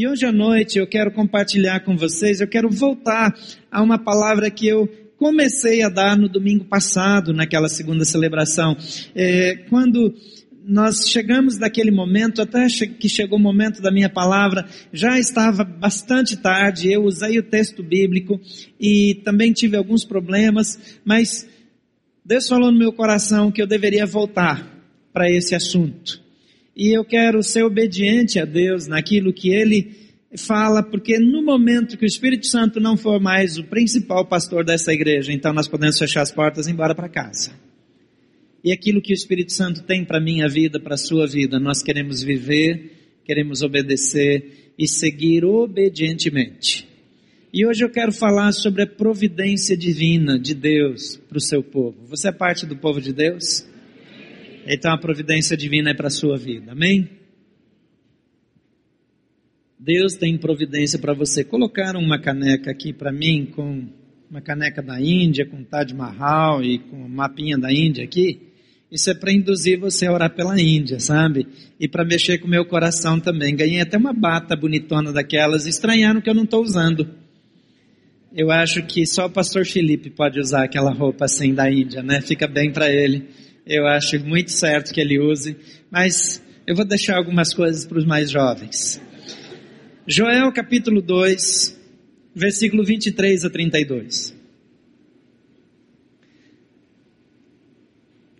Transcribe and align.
E 0.00 0.08
hoje 0.08 0.24
à 0.24 0.32
noite 0.32 0.78
eu 0.78 0.86
quero 0.86 1.12
compartilhar 1.12 1.80
com 1.80 1.94
vocês, 1.94 2.40
eu 2.40 2.48
quero 2.48 2.70
voltar 2.70 3.38
a 3.70 3.82
uma 3.82 3.98
palavra 3.98 4.50
que 4.50 4.66
eu 4.66 4.88
comecei 5.18 5.82
a 5.82 5.90
dar 5.90 6.16
no 6.16 6.26
domingo 6.26 6.64
passado, 6.64 7.34
naquela 7.34 7.68
segunda 7.68 8.02
celebração. 8.02 8.74
É, 9.14 9.56
quando 9.68 10.14
nós 10.64 11.06
chegamos 11.06 11.58
daquele 11.58 11.90
momento, 11.90 12.40
até 12.40 12.66
que 12.98 13.10
chegou 13.10 13.38
o 13.38 13.42
momento 13.42 13.82
da 13.82 13.92
minha 13.92 14.08
palavra, 14.08 14.66
já 14.90 15.18
estava 15.18 15.64
bastante 15.64 16.34
tarde, 16.34 16.90
eu 16.90 17.04
usei 17.04 17.38
o 17.38 17.42
texto 17.42 17.82
bíblico 17.82 18.40
e 18.80 19.20
também 19.22 19.52
tive 19.52 19.76
alguns 19.76 20.02
problemas, 20.02 20.98
mas 21.04 21.46
Deus 22.24 22.48
falou 22.48 22.72
no 22.72 22.78
meu 22.78 22.94
coração 22.94 23.52
que 23.52 23.60
eu 23.60 23.66
deveria 23.66 24.06
voltar 24.06 24.66
para 25.12 25.30
esse 25.30 25.54
assunto. 25.54 26.29
E 26.76 26.96
eu 26.96 27.04
quero 27.04 27.42
ser 27.42 27.62
obediente 27.62 28.38
a 28.38 28.44
Deus 28.44 28.86
naquilo 28.86 29.32
que 29.32 29.50
Ele 29.52 30.10
fala, 30.36 30.82
porque 30.82 31.18
no 31.18 31.42
momento 31.42 31.98
que 31.98 32.04
o 32.04 32.06
Espírito 32.06 32.46
Santo 32.46 32.78
não 32.78 32.96
for 32.96 33.20
mais 33.20 33.58
o 33.58 33.64
principal 33.64 34.24
pastor 34.26 34.64
dessa 34.64 34.92
igreja, 34.92 35.32
então 35.32 35.52
nós 35.52 35.68
podemos 35.68 35.98
fechar 35.98 36.22
as 36.22 36.30
portas 36.30 36.66
e 36.66 36.70
ir 36.70 36.72
embora 36.72 36.94
para 36.94 37.08
casa. 37.08 37.52
E 38.62 38.72
aquilo 38.72 39.00
que 39.00 39.12
o 39.12 39.14
Espírito 39.14 39.52
Santo 39.52 39.82
tem 39.82 40.04
para 40.04 40.20
minha 40.20 40.48
vida, 40.48 40.78
para 40.78 40.94
a 40.94 40.98
sua 40.98 41.26
vida, 41.26 41.58
nós 41.58 41.82
queremos 41.82 42.22
viver, 42.22 42.92
queremos 43.24 43.62
obedecer 43.62 44.72
e 44.78 44.86
seguir 44.86 45.44
obedientemente. 45.44 46.86
E 47.52 47.66
hoje 47.66 47.82
eu 47.82 47.90
quero 47.90 48.12
falar 48.12 48.52
sobre 48.52 48.82
a 48.82 48.86
providência 48.86 49.76
divina 49.76 50.38
de 50.38 50.54
Deus 50.54 51.16
para 51.28 51.38
o 51.38 51.40
seu 51.40 51.62
povo. 51.62 51.96
Você 52.06 52.28
é 52.28 52.32
parte 52.32 52.64
do 52.64 52.76
povo 52.76 53.00
de 53.00 53.12
Deus? 53.12 53.66
Então 54.66 54.92
a 54.92 54.98
providência 54.98 55.56
divina 55.56 55.90
é 55.90 55.94
para 55.94 56.08
a 56.08 56.10
sua 56.10 56.36
vida, 56.36 56.72
amém? 56.72 57.08
Deus 59.78 60.14
tem 60.14 60.36
providência 60.36 60.98
para 60.98 61.14
você. 61.14 61.42
Colocaram 61.42 62.00
uma 62.00 62.20
caneca 62.20 62.70
aqui 62.70 62.92
para 62.92 63.10
mim 63.10 63.46
com 63.46 63.88
uma 64.30 64.40
caneca 64.40 64.82
da 64.82 65.00
Índia, 65.00 65.46
com 65.46 65.64
Taj 65.64 65.94
Mahal 65.94 66.62
e 66.62 66.78
com 66.78 66.96
um 66.96 67.08
mapinha 67.08 67.56
da 67.56 67.72
Índia 67.72 68.04
aqui. 68.04 68.50
Isso 68.92 69.08
é 69.10 69.14
para 69.14 69.32
induzir 69.32 69.78
você 69.78 70.06
a 70.06 70.12
orar 70.12 70.34
pela 70.34 70.60
Índia, 70.60 71.00
sabe? 71.00 71.46
E 71.78 71.88
para 71.88 72.04
mexer 72.04 72.38
com 72.38 72.46
o 72.46 72.50
meu 72.50 72.64
coração 72.66 73.18
também. 73.18 73.56
Ganhei 73.56 73.80
até 73.80 73.96
uma 73.96 74.12
bata 74.12 74.54
bonitona 74.54 75.12
daquelas. 75.12 75.66
Estranharam 75.66 76.20
que 76.20 76.28
eu 76.28 76.34
não 76.34 76.44
estou 76.44 76.62
usando. 76.62 77.08
Eu 78.34 78.50
acho 78.50 78.82
que 78.82 79.06
só 79.06 79.26
o 79.26 79.30
pastor 79.30 79.64
Felipe 79.64 80.10
pode 80.10 80.38
usar 80.38 80.64
aquela 80.64 80.92
roupa 80.92 81.24
assim 81.24 81.54
da 81.54 81.70
Índia, 81.70 82.02
né? 82.02 82.20
Fica 82.20 82.46
bem 82.46 82.70
para 82.70 82.92
ele. 82.92 83.28
Eu 83.66 83.86
acho 83.86 84.18
muito 84.24 84.50
certo 84.50 84.92
que 84.92 85.00
ele 85.00 85.18
use, 85.18 85.56
mas 85.90 86.42
eu 86.66 86.74
vou 86.74 86.84
deixar 86.84 87.16
algumas 87.16 87.52
coisas 87.52 87.86
para 87.86 87.98
os 87.98 88.06
mais 88.06 88.30
jovens. 88.30 89.00
Joel 90.06 90.50
capítulo 90.52 91.00
2, 91.02 91.78
versículo 92.34 92.84
23 92.84 93.44
a 93.44 93.50
32. 93.50 94.40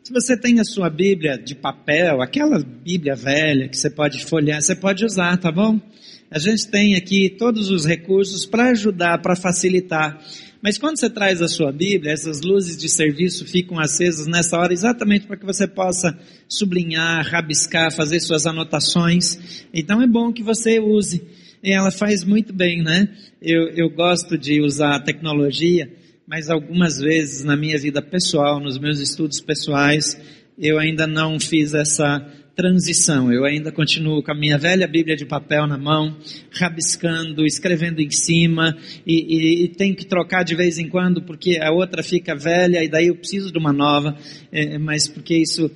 Se 0.03 0.13
você 0.13 0.37
tem 0.37 0.59
a 0.59 0.65
sua 0.65 0.91
Bíblia 0.91 1.39
de 1.39 1.55
papel, 1.55 2.21
aquela 2.21 2.59
Bíblia 2.59 3.15
velha 3.15 3.69
que 3.69 3.77
você 3.77 3.89
pode 3.89 4.25
folhear, 4.25 4.61
você 4.61 4.75
pode 4.75 5.05
usar, 5.05 5.37
tá 5.37 5.53
bom? 5.53 5.81
A 6.29 6.39
gente 6.39 6.69
tem 6.69 6.97
aqui 6.97 7.31
todos 7.31 7.71
os 7.71 7.85
recursos 7.85 8.45
para 8.45 8.71
ajudar, 8.71 9.19
para 9.19 9.37
facilitar. 9.37 10.21
Mas 10.63 10.77
quando 10.77 10.99
você 10.99 11.09
traz 11.09 11.41
a 11.41 11.49
sua 11.49 11.73
Bíblia, 11.73 12.13
essas 12.13 12.43
luzes 12.43 12.77
de 12.77 12.89
serviço 12.89 13.47
ficam 13.47 13.79
acesas 13.79 14.27
nessa 14.27 14.59
hora 14.59 14.73
exatamente 14.73 15.27
para 15.27 15.37
que 15.37 15.47
você 15.47 15.67
possa 15.67 16.19
sublinhar, 16.47 17.27
rabiscar, 17.27 17.91
fazer 17.91 18.21
suas 18.21 18.47
anotações. 18.47 19.65
Então 19.73 20.03
é 20.03 20.07
bom 20.07 20.33
que 20.33 20.43
você 20.43 20.79
use. 20.79 21.23
E 21.63 21.73
ela 21.73 21.91
faz 21.91 22.25
muito 22.25 22.53
bem, 22.53 22.83
né? 22.83 23.09
Eu, 23.41 23.69
eu 23.69 23.89
gosto 23.89 24.37
de 24.37 24.61
usar 24.61 24.97
a 24.97 25.01
tecnologia, 25.01 25.91
mas 26.27 26.51
algumas 26.51 26.99
vezes 26.99 27.43
na 27.43 27.57
minha 27.57 27.79
vida 27.79 28.03
pessoal, 28.03 28.61
nos 28.61 28.79
meus 28.79 29.01
estudos 29.01 29.41
pessoais, 29.41 30.21
eu 30.59 30.79
ainda 30.79 31.07
não 31.07 31.41
fiz 31.41 31.73
essa 31.73 32.27
transição. 32.61 33.33
Eu 33.33 33.47
ainda 33.47 33.73
continuo 33.73 34.23
com 34.23 34.31
a 34.31 34.35
minha 34.35 34.59
velha 34.59 34.87
Bíblia 34.87 35.17
de 35.17 35.25
papel 35.25 35.67
na 35.67 35.79
mão, 35.79 36.15
rabiscando, 36.53 37.47
escrevendo 37.47 38.03
em 38.03 38.11
cima, 38.11 38.77
e, 39.07 39.15
e, 39.15 39.65
e 39.65 39.69
tenho 39.69 39.97
que 39.97 40.05
trocar 40.05 40.45
de 40.45 40.55
vez 40.55 40.79
em 40.79 40.87
quando 40.87 41.23
porque 41.23 41.59
a 41.59 41.73
outra 41.73 42.03
fica 42.03 42.37
velha 42.37 42.85
e 42.85 42.89
daí 42.89 43.07
eu 43.07 43.17
preciso 43.17 43.51
de 43.51 43.59
uma 43.59 43.73
nova, 43.73 44.15
é, 44.53 44.77
mas 44.77 45.09
porque 45.09 45.39
isso 45.39 45.71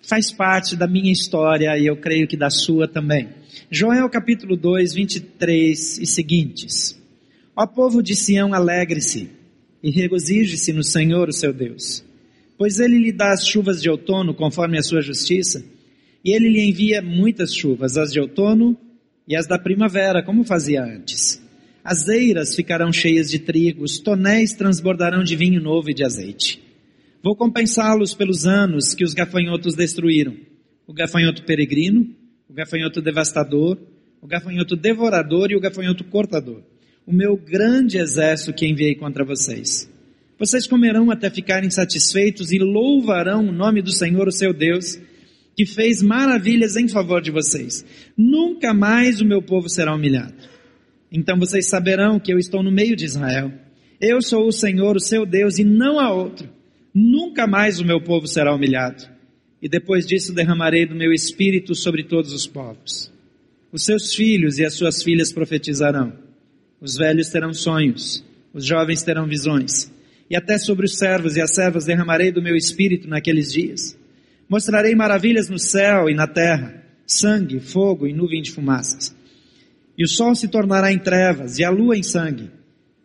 faz 0.00 0.32
parte 0.32 0.74
da 0.76 0.86
minha 0.86 1.12
história 1.12 1.76
e 1.76 1.84
eu 1.84 1.96
creio 1.98 2.26
que 2.26 2.38
da 2.38 2.48
sua 2.48 2.88
também. 2.88 3.28
Joel 3.70 4.08
capítulo 4.08 4.56
2, 4.56 4.94
23 4.94 5.98
e 5.98 6.06
seguintes. 6.06 6.98
Ó 7.54 7.66
povo 7.66 8.02
de 8.02 8.14
Sião, 8.14 8.54
alegre-se 8.54 9.28
e 9.82 9.90
regozije-se 9.90 10.72
no 10.72 10.82
Senhor, 10.82 11.28
o 11.28 11.34
seu 11.34 11.52
Deus, 11.52 12.02
pois 12.56 12.80
ele 12.80 12.98
lhe 12.98 13.12
dá 13.12 13.30
as 13.30 13.46
chuvas 13.46 13.82
de 13.82 13.90
outono 13.90 14.32
conforme 14.32 14.78
a 14.78 14.82
sua 14.82 15.02
justiça 15.02 15.73
e 16.24 16.32
ele 16.32 16.48
lhe 16.48 16.60
envia 16.60 17.02
muitas 17.02 17.54
chuvas, 17.54 17.98
as 17.98 18.12
de 18.12 18.18
outono 18.18 18.76
e 19.28 19.36
as 19.36 19.46
da 19.46 19.58
primavera, 19.58 20.22
como 20.22 20.42
fazia 20.42 20.82
antes. 20.82 21.42
As 21.84 22.08
eiras 22.08 22.56
ficarão 22.56 22.90
cheias 22.90 23.30
de 23.30 23.38
trigo, 23.38 23.84
os 23.84 23.98
tonéis 23.98 24.54
transbordarão 24.54 25.22
de 25.22 25.36
vinho 25.36 25.60
novo 25.60 25.90
e 25.90 25.94
de 25.94 26.02
azeite. 26.02 26.62
Vou 27.22 27.36
compensá-los 27.36 28.14
pelos 28.14 28.46
anos 28.46 28.94
que 28.94 29.04
os 29.04 29.12
gafanhotos 29.12 29.74
destruíram: 29.74 30.34
o 30.86 30.94
gafanhoto 30.94 31.44
peregrino, 31.44 32.08
o 32.48 32.54
gafanhoto 32.54 33.02
devastador, 33.02 33.78
o 34.22 34.26
gafanhoto 34.26 34.76
devorador 34.76 35.50
e 35.50 35.56
o 35.56 35.60
gafanhoto 35.60 36.04
cortador. 36.04 36.62
O 37.06 37.12
meu 37.12 37.36
grande 37.36 37.98
exército 37.98 38.54
que 38.54 38.66
enviei 38.66 38.94
contra 38.94 39.26
vocês. 39.26 39.90
Vocês 40.38 40.66
comerão 40.66 41.10
até 41.10 41.28
ficarem 41.28 41.70
satisfeitos 41.70 42.50
e 42.50 42.58
louvarão 42.58 43.46
o 43.46 43.52
nome 43.52 43.82
do 43.82 43.92
Senhor, 43.92 44.26
o 44.26 44.32
seu 44.32 44.54
Deus 44.54 44.98
que 45.56 45.64
fez 45.64 46.02
maravilhas 46.02 46.76
em 46.76 46.88
favor 46.88 47.22
de 47.22 47.30
vocês. 47.30 47.84
Nunca 48.16 48.74
mais 48.74 49.20
o 49.20 49.24
meu 49.24 49.40
povo 49.40 49.68
será 49.68 49.94
humilhado. 49.94 50.34
Então 51.10 51.38
vocês 51.38 51.66
saberão 51.68 52.18
que 52.18 52.32
eu 52.32 52.38
estou 52.38 52.62
no 52.62 52.72
meio 52.72 52.96
de 52.96 53.04
Israel. 53.04 53.52
Eu 54.00 54.20
sou 54.20 54.46
o 54.48 54.52
Senhor, 54.52 54.96
o 54.96 55.00
seu 55.00 55.24
Deus, 55.24 55.58
e 55.58 55.64
não 55.64 56.00
há 56.00 56.12
outro. 56.12 56.48
Nunca 56.92 57.46
mais 57.46 57.78
o 57.78 57.84
meu 57.84 58.00
povo 58.00 58.26
será 58.26 58.54
humilhado. 58.54 59.04
E 59.62 59.68
depois 59.68 60.06
disso 60.06 60.34
derramarei 60.34 60.86
do 60.86 60.94
meu 60.94 61.12
espírito 61.12 61.74
sobre 61.74 62.02
todos 62.02 62.32
os 62.32 62.46
povos. 62.46 63.12
Os 63.72 63.84
seus 63.84 64.14
filhos 64.14 64.58
e 64.58 64.64
as 64.64 64.74
suas 64.74 65.02
filhas 65.02 65.32
profetizarão. 65.32 66.12
Os 66.80 66.96
velhos 66.96 67.28
terão 67.28 67.54
sonhos. 67.54 68.24
Os 68.52 68.64
jovens 68.64 69.02
terão 69.02 69.26
visões. 69.26 69.92
E 70.28 70.36
até 70.36 70.58
sobre 70.58 70.84
os 70.84 70.96
servos 70.96 71.36
e 71.36 71.40
as 71.40 71.54
servas 71.54 71.84
derramarei 71.84 72.32
do 72.32 72.42
meu 72.42 72.56
espírito 72.56 73.08
naqueles 73.08 73.52
dias 73.52 73.96
Mostrarei 74.54 74.94
maravilhas 74.94 75.48
no 75.48 75.58
céu 75.58 76.08
e 76.08 76.14
na 76.14 76.28
terra, 76.28 76.80
sangue, 77.04 77.58
fogo 77.58 78.06
e 78.06 78.12
nuvem 78.12 78.40
de 78.40 78.52
fumaças. 78.52 79.12
E 79.98 80.04
o 80.04 80.06
sol 80.06 80.32
se 80.36 80.46
tornará 80.46 80.92
em 80.92 80.98
trevas 81.00 81.58
e 81.58 81.64
a 81.64 81.70
lua 81.70 81.96
em 81.96 82.04
sangue, 82.04 82.52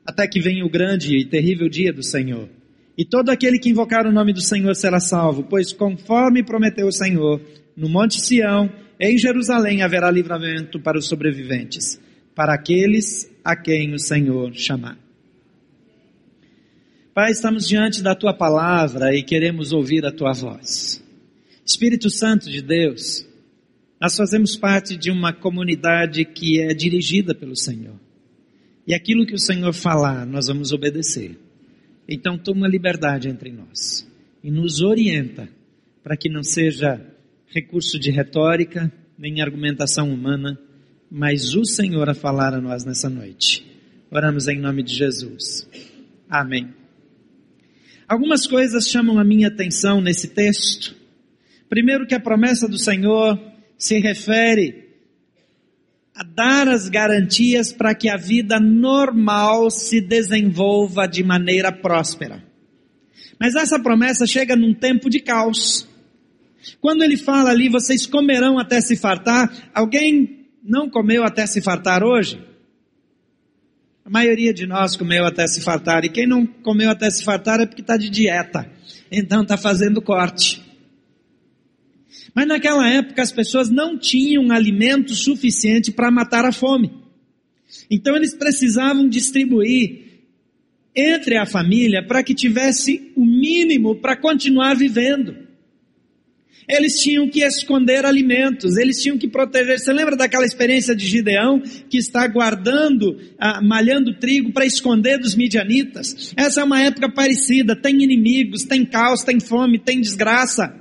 até 0.05 0.27
que 0.27 0.39
venha 0.39 0.63
o 0.63 0.69
grande 0.69 1.17
e 1.17 1.25
terrível 1.25 1.67
dia 1.67 1.91
do 1.91 2.03
Senhor. 2.03 2.47
E 2.95 3.03
todo 3.03 3.31
aquele 3.31 3.57
que 3.57 3.67
invocar 3.67 4.05
o 4.05 4.11
nome 4.11 4.31
do 4.31 4.41
Senhor 4.41 4.75
será 4.75 4.99
salvo, 4.99 5.41
pois 5.41 5.73
conforme 5.73 6.43
prometeu 6.43 6.85
o 6.85 6.91
Senhor, 6.91 7.41
no 7.75 7.89
Monte 7.89 8.21
Sião, 8.21 8.71
em 8.99 9.17
Jerusalém 9.17 9.81
haverá 9.81 10.11
livramento 10.11 10.79
para 10.79 10.99
os 10.99 11.07
sobreviventes, 11.07 11.99
para 12.35 12.53
aqueles 12.53 13.27
a 13.43 13.55
quem 13.55 13.95
o 13.95 13.97
Senhor 13.97 14.53
chamar. 14.53 14.99
Pai, 17.11 17.31
estamos 17.31 17.67
diante 17.67 18.03
da 18.03 18.13
tua 18.13 18.35
palavra 18.35 19.15
e 19.15 19.23
queremos 19.23 19.73
ouvir 19.73 20.05
a 20.05 20.11
tua 20.11 20.31
voz. 20.31 21.08
Espírito 21.69 22.09
Santo 22.09 22.49
de 22.49 22.63
Deus, 22.63 23.23
nós 24.01 24.17
fazemos 24.17 24.55
parte 24.55 24.97
de 24.97 25.11
uma 25.11 25.31
comunidade 25.31 26.25
que 26.25 26.59
é 26.59 26.73
dirigida 26.73 27.35
pelo 27.35 27.55
Senhor. 27.55 27.93
E 28.87 28.93
aquilo 28.95 29.23
que 29.23 29.35
o 29.35 29.39
Senhor 29.39 29.71
falar, 29.71 30.25
nós 30.25 30.47
vamos 30.47 30.71
obedecer. 30.71 31.37
Então 32.07 32.39
toma 32.39 32.67
liberdade 32.67 33.29
entre 33.29 33.51
nós 33.51 34.09
e 34.43 34.49
nos 34.49 34.81
orienta 34.81 35.47
para 36.03 36.17
que 36.17 36.27
não 36.27 36.41
seja 36.41 37.05
recurso 37.45 37.99
de 37.99 38.09
retórica, 38.09 38.91
nem 39.15 39.39
argumentação 39.39 40.11
humana, 40.11 40.59
mas 41.11 41.53
o 41.53 41.63
Senhor 41.63 42.09
a 42.09 42.15
falar 42.15 42.55
a 42.55 42.59
nós 42.59 42.83
nessa 42.83 43.11
noite. 43.11 43.63
Oramos 44.09 44.47
em 44.47 44.59
nome 44.59 44.81
de 44.81 44.95
Jesus. 44.95 45.69
Amém. 46.27 46.73
Algumas 48.07 48.47
coisas 48.47 48.87
chamam 48.87 49.19
a 49.19 49.23
minha 49.23 49.49
atenção 49.49 50.01
nesse 50.01 50.29
texto. 50.29 50.97
Primeiro, 51.69 52.07
que 52.07 52.15
a 52.15 52.19
promessa 52.19 52.67
do 52.67 52.79
Senhor 52.79 53.39
se 53.77 53.99
refere 53.99 54.89
a 56.15 56.23
dar 56.23 56.67
as 56.67 56.89
garantias 56.89 57.71
para 57.71 57.95
que 57.95 58.09
a 58.09 58.17
vida 58.17 58.59
normal 58.59 59.69
se 59.69 60.01
desenvolva 60.01 61.07
de 61.07 61.23
maneira 61.23 61.71
próspera. 61.71 62.43
Mas 63.39 63.55
essa 63.55 63.79
promessa 63.79 64.25
chega 64.25 64.55
num 64.55 64.73
tempo 64.73 65.09
de 65.09 65.21
caos. 65.21 65.87
Quando 66.81 67.03
ele 67.03 67.15
fala 67.15 67.51
ali, 67.51 67.69
vocês 67.69 68.05
comerão 68.05 68.59
até 68.59 68.81
se 68.81 68.97
fartar, 68.97 69.49
alguém 69.73 70.47
não 70.61 70.89
comeu 70.89 71.23
até 71.23 71.47
se 71.47 71.61
fartar 71.61 72.03
hoje? 72.03 72.43
A 74.03 74.09
maioria 74.09 74.53
de 74.53 74.65
nós 74.65 74.97
comeu 74.97 75.23
até 75.23 75.47
se 75.47 75.61
fartar, 75.61 76.03
e 76.03 76.09
quem 76.09 76.27
não 76.27 76.45
comeu 76.45 76.89
até 76.89 77.09
se 77.09 77.23
fartar 77.23 77.61
é 77.61 77.65
porque 77.65 77.81
está 77.81 77.95
de 77.95 78.09
dieta, 78.09 78.69
então 79.09 79.43
está 79.43 79.55
fazendo 79.55 80.01
corte. 80.01 80.68
Mas 82.33 82.47
naquela 82.47 82.87
época 82.89 83.21
as 83.21 83.31
pessoas 83.31 83.69
não 83.69 83.97
tinham 83.97 84.51
alimento 84.51 85.13
suficiente 85.13 85.91
para 85.91 86.11
matar 86.11 86.45
a 86.45 86.51
fome. 86.51 86.91
Então 87.89 88.15
eles 88.15 88.33
precisavam 88.33 89.07
distribuir 89.07 90.09
entre 90.95 91.37
a 91.37 91.45
família 91.45 92.05
para 92.05 92.23
que 92.23 92.33
tivesse 92.33 93.11
o 93.15 93.25
mínimo 93.25 93.95
para 93.95 94.15
continuar 94.15 94.75
vivendo. 94.75 95.49
Eles 96.67 97.01
tinham 97.01 97.27
que 97.27 97.41
esconder 97.41 98.05
alimentos, 98.05 98.77
eles 98.77 99.01
tinham 99.01 99.17
que 99.17 99.27
proteger. 99.27 99.79
Você 99.79 99.91
lembra 99.91 100.15
daquela 100.15 100.45
experiência 100.45 100.95
de 100.95 101.03
Gideão 101.03 101.59
que 101.89 101.97
está 101.97 102.27
guardando, 102.27 103.19
ah, 103.39 103.59
malhando 103.59 104.13
trigo 104.19 104.51
para 104.51 104.67
esconder 104.67 105.17
dos 105.17 105.35
midianitas? 105.35 106.31
Essa 106.37 106.61
é 106.61 106.63
uma 106.63 106.79
época 106.79 107.09
parecida. 107.11 107.75
Tem 107.75 108.03
inimigos, 108.03 108.65
tem 108.65 108.85
caos, 108.85 109.23
tem 109.23 109.39
fome, 109.39 109.79
tem 109.79 109.99
desgraça. 109.99 110.78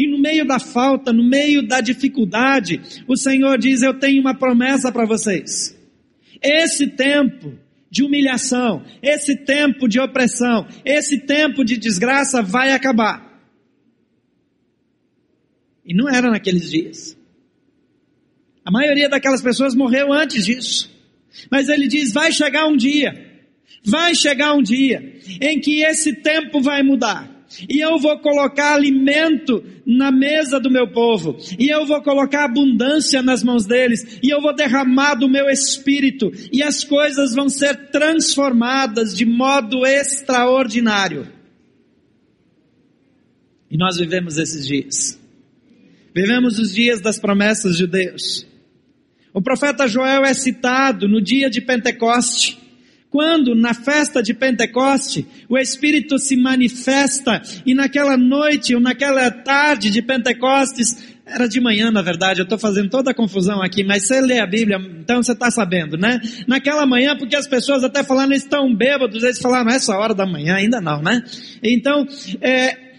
E 0.00 0.06
no 0.06 0.18
meio 0.18 0.46
da 0.46 0.58
falta, 0.58 1.12
no 1.12 1.22
meio 1.22 1.60
da 1.60 1.82
dificuldade, 1.82 2.80
o 3.06 3.18
Senhor 3.18 3.58
diz: 3.58 3.82
Eu 3.82 3.92
tenho 3.92 4.18
uma 4.18 4.34
promessa 4.34 4.90
para 4.90 5.04
vocês. 5.04 5.78
Esse 6.42 6.86
tempo 6.86 7.52
de 7.90 8.02
humilhação, 8.02 8.82
esse 9.02 9.36
tempo 9.36 9.86
de 9.86 10.00
opressão, 10.00 10.66
esse 10.86 11.18
tempo 11.18 11.62
de 11.62 11.76
desgraça 11.76 12.40
vai 12.40 12.72
acabar. 12.72 13.44
E 15.84 15.92
não 15.92 16.08
era 16.08 16.30
naqueles 16.30 16.70
dias. 16.70 17.14
A 18.64 18.70
maioria 18.70 19.06
daquelas 19.06 19.42
pessoas 19.42 19.74
morreu 19.74 20.14
antes 20.14 20.46
disso. 20.46 20.90
Mas 21.50 21.68
ele 21.68 21.86
diz: 21.86 22.10
vai 22.10 22.32
chegar 22.32 22.66
um 22.66 22.76
dia, 22.76 23.44
vai 23.84 24.14
chegar 24.14 24.54
um 24.54 24.62
dia 24.62 25.20
em 25.42 25.60
que 25.60 25.82
esse 25.82 26.22
tempo 26.22 26.58
vai 26.62 26.82
mudar. 26.82 27.29
E 27.68 27.80
eu 27.80 27.98
vou 27.98 28.18
colocar 28.18 28.74
alimento 28.74 29.64
na 29.84 30.12
mesa 30.12 30.60
do 30.60 30.70
meu 30.70 30.90
povo. 30.92 31.36
E 31.58 31.68
eu 31.68 31.84
vou 31.84 32.00
colocar 32.02 32.44
abundância 32.44 33.22
nas 33.22 33.42
mãos 33.42 33.66
deles. 33.66 34.18
E 34.22 34.30
eu 34.30 34.40
vou 34.40 34.54
derramar 34.54 35.14
do 35.14 35.28
meu 35.28 35.48
espírito. 35.48 36.30
E 36.52 36.62
as 36.62 36.84
coisas 36.84 37.34
vão 37.34 37.48
ser 37.48 37.90
transformadas 37.90 39.16
de 39.16 39.24
modo 39.24 39.84
extraordinário. 39.84 41.26
E 43.70 43.76
nós 43.76 43.96
vivemos 43.96 44.38
esses 44.38 44.66
dias. 44.66 45.18
Vivemos 46.14 46.58
os 46.58 46.74
dias 46.74 47.00
das 47.00 47.18
promessas 47.18 47.76
de 47.76 47.86
Deus. 47.86 48.46
O 49.32 49.40
profeta 49.40 49.86
Joel 49.86 50.24
é 50.24 50.34
citado 50.34 51.08
no 51.08 51.22
dia 51.22 51.48
de 51.48 51.60
Pentecoste, 51.60 52.58
quando 53.10 53.54
na 53.54 53.74
festa 53.74 54.22
de 54.22 54.32
Pentecoste 54.32 55.26
o 55.48 55.58
Espírito 55.58 56.18
se 56.18 56.36
manifesta 56.36 57.42
e 57.66 57.74
naquela 57.74 58.16
noite 58.16 58.74
ou 58.74 58.80
naquela 58.80 59.30
tarde 59.30 59.90
de 59.90 60.00
Pentecostes, 60.00 61.18
era 61.26 61.48
de 61.48 61.60
manhã 61.60 61.90
na 61.90 62.02
verdade, 62.02 62.40
eu 62.40 62.44
estou 62.44 62.58
fazendo 62.58 62.88
toda 62.88 63.10
a 63.10 63.14
confusão 63.14 63.60
aqui, 63.60 63.82
mas 63.82 64.06
você 64.06 64.20
lê 64.20 64.38
a 64.38 64.46
Bíblia, 64.46 64.78
então 64.78 65.22
você 65.22 65.32
está 65.32 65.50
sabendo, 65.50 65.96
né? 65.96 66.20
Naquela 66.46 66.86
manhã, 66.86 67.16
porque 67.16 67.34
as 67.34 67.48
pessoas 67.48 67.82
até 67.82 68.04
falando 68.04 68.32
estão 68.32 68.74
bêbados, 68.74 69.22
eles 69.24 69.40
falaram, 69.40 69.70
essa 69.70 69.96
hora 69.96 70.14
da 70.14 70.24
manhã 70.24 70.54
ainda 70.54 70.80
não, 70.80 71.02
né? 71.02 71.24
Então, 71.62 72.06
é, 72.40 72.90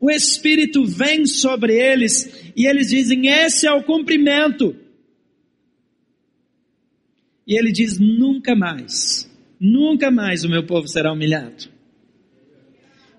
o 0.00 0.10
Espírito 0.10 0.84
vem 0.84 1.26
sobre 1.26 1.74
eles 1.74 2.52
e 2.54 2.66
eles 2.66 2.88
dizem: 2.88 3.28
Esse 3.28 3.66
é 3.66 3.72
o 3.72 3.82
cumprimento. 3.82 4.76
E 7.46 7.58
ele 7.58 7.72
diz: 7.72 7.98
Nunca 7.98 8.54
mais, 8.54 9.28
nunca 9.60 10.10
mais 10.10 10.44
o 10.44 10.48
meu 10.48 10.64
povo 10.64 10.88
será 10.88 11.12
humilhado. 11.12 11.68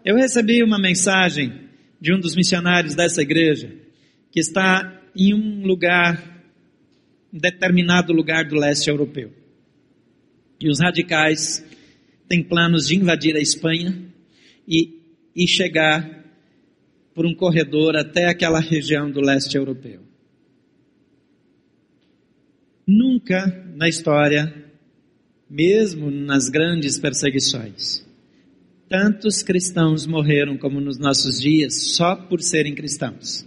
Eu 0.03 0.15
recebi 0.15 0.63
uma 0.63 0.79
mensagem 0.79 1.67
de 1.99 2.13
um 2.13 2.19
dos 2.19 2.35
missionários 2.35 2.95
dessa 2.95 3.21
igreja, 3.21 3.75
que 4.31 4.39
está 4.39 5.01
em 5.15 5.33
um 5.33 5.65
lugar, 5.65 6.43
um 7.33 7.37
determinado 7.37 8.13
lugar 8.13 8.45
do 8.45 8.55
leste 8.55 8.89
europeu. 8.89 9.33
E 10.59 10.69
os 10.69 10.79
radicais 10.79 11.65
têm 12.27 12.43
planos 12.43 12.87
de 12.87 12.95
invadir 12.95 13.35
a 13.35 13.41
Espanha 13.41 14.01
e, 14.67 14.99
e 15.35 15.47
chegar 15.47 16.23
por 17.13 17.25
um 17.25 17.33
corredor 17.33 17.95
até 17.95 18.27
aquela 18.27 18.59
região 18.59 19.09
do 19.09 19.19
leste 19.19 19.57
europeu. 19.57 20.01
Nunca 22.85 23.65
na 23.75 23.89
história, 23.89 24.66
mesmo 25.49 26.11
nas 26.11 26.49
grandes 26.49 26.99
perseguições, 26.99 28.05
tantos 28.89 29.43
cristãos 29.43 30.05
morreram 30.05 30.57
como 30.57 30.79
nos 30.79 30.97
nossos 30.97 31.39
dias 31.39 31.95
só 31.95 32.15
por 32.15 32.41
serem 32.41 32.73
cristãos. 32.73 33.45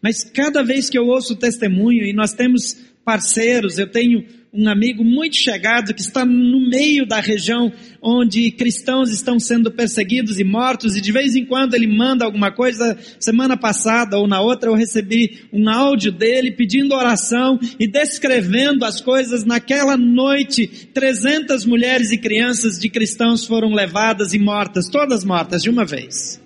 Mas 0.00 0.24
cada 0.24 0.62
vez 0.62 0.88
que 0.88 0.98
eu 0.98 1.06
ouço 1.06 1.34
o 1.34 1.36
testemunho, 1.36 2.04
e 2.04 2.12
nós 2.12 2.32
temos 2.32 2.76
parceiros, 3.04 3.78
eu 3.78 3.90
tenho 3.90 4.26
um 4.54 4.68
amigo 4.68 5.02
muito 5.02 5.36
chegado 5.36 5.92
que 5.92 6.00
está 6.00 6.24
no 6.24 6.68
meio 6.68 7.04
da 7.04 7.18
região 7.18 7.72
onde 8.00 8.52
cristãos 8.52 9.10
estão 9.10 9.40
sendo 9.40 9.72
perseguidos 9.72 10.38
e 10.38 10.44
mortos, 10.44 10.96
e 10.96 11.00
de 11.00 11.10
vez 11.10 11.34
em 11.34 11.44
quando 11.44 11.74
ele 11.74 11.88
manda 11.88 12.24
alguma 12.24 12.52
coisa. 12.52 12.96
Semana 13.18 13.56
passada 13.56 14.16
ou 14.16 14.28
na 14.28 14.40
outra 14.40 14.70
eu 14.70 14.74
recebi 14.74 15.42
um 15.52 15.68
áudio 15.68 16.12
dele 16.12 16.52
pedindo 16.52 16.94
oração 16.94 17.58
e 17.80 17.88
descrevendo 17.88 18.84
as 18.84 19.00
coisas. 19.00 19.44
Naquela 19.44 19.96
noite, 19.96 20.68
300 20.68 21.64
mulheres 21.64 22.12
e 22.12 22.18
crianças 22.18 22.78
de 22.78 22.88
cristãos 22.88 23.44
foram 23.44 23.74
levadas 23.74 24.34
e 24.34 24.38
mortas, 24.38 24.88
todas 24.88 25.24
mortas 25.24 25.62
de 25.62 25.70
uma 25.70 25.84
vez. 25.84 26.40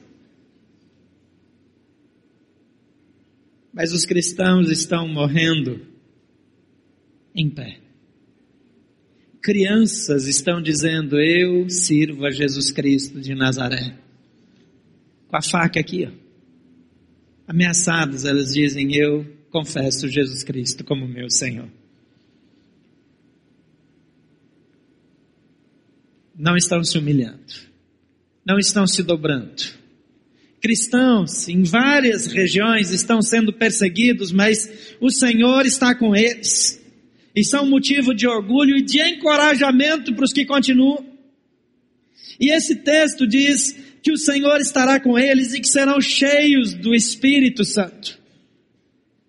Mas 3.74 3.92
os 3.92 4.06
cristãos 4.06 4.70
estão 4.70 5.06
morrendo 5.06 5.86
em 7.34 7.50
pé 7.50 7.87
crianças 9.42 10.26
estão 10.26 10.60
dizendo: 10.60 11.18
Eu 11.20 11.68
sirvo 11.68 12.26
a 12.26 12.30
Jesus 12.30 12.70
Cristo 12.70 13.20
de 13.20 13.34
Nazaré. 13.34 13.96
Com 15.28 15.36
a 15.36 15.42
faca 15.42 15.80
aqui, 15.80 16.06
ó. 16.06 16.12
Ameaçadas, 17.46 18.24
elas 18.24 18.52
dizem: 18.52 18.94
Eu 18.94 19.26
confesso 19.50 20.08
Jesus 20.08 20.42
Cristo 20.42 20.84
como 20.84 21.06
meu 21.06 21.30
Senhor. 21.30 21.68
Não 26.36 26.56
estão 26.56 26.84
se 26.84 26.96
humilhando, 26.96 27.52
não 28.44 28.58
estão 28.58 28.86
se 28.86 29.02
dobrando. 29.02 29.78
Cristãos 30.60 31.48
em 31.48 31.62
várias 31.62 32.26
regiões 32.26 32.90
estão 32.90 33.22
sendo 33.22 33.52
perseguidos, 33.52 34.32
mas 34.32 34.96
o 35.00 35.10
Senhor 35.10 35.64
está 35.66 35.94
com 35.94 36.14
eles 36.14 36.77
e 37.34 37.44
são 37.44 37.68
motivo 37.68 38.14
de 38.14 38.26
orgulho 38.26 38.76
e 38.76 38.82
de 38.82 39.00
encorajamento 39.00 40.14
para 40.14 40.24
os 40.24 40.32
que 40.32 40.44
continuam. 40.44 41.04
E 42.40 42.50
esse 42.50 42.76
texto 42.76 43.26
diz 43.26 43.76
que 44.02 44.12
o 44.12 44.16
Senhor 44.16 44.60
estará 44.60 45.00
com 45.00 45.18
eles 45.18 45.54
e 45.54 45.60
que 45.60 45.68
serão 45.68 46.00
cheios 46.00 46.74
do 46.74 46.94
Espírito 46.94 47.64
Santo. 47.64 48.18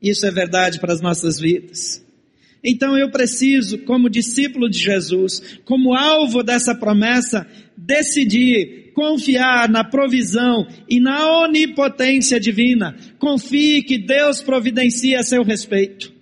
Isso 0.02 0.26
é 0.26 0.32
verdade 0.32 0.80
para 0.80 0.94
as 0.94 1.02
nossas 1.02 1.40
vidas. 1.40 2.04
Então 2.64 2.98
eu 2.98 3.10
preciso, 3.10 3.80
como 3.80 4.10
discípulo 4.10 4.70
de 4.70 4.80
Jesus, 4.80 5.60
como 5.64 5.94
alvo 5.94 6.44
dessa 6.44 6.76
promessa, 6.76 7.48
decidir 7.76 8.92
confiar 8.94 9.70
na 9.70 9.84
provisão 9.84 10.68
e 10.90 11.00
na 11.00 11.44
onipotência 11.44 12.38
divina. 12.38 12.98
Confie 13.18 13.82
que 13.82 13.98
Deus 13.98 14.42
providencia 14.42 15.22
a 15.22 15.24
seu 15.24 15.42
respeito. 15.42 16.19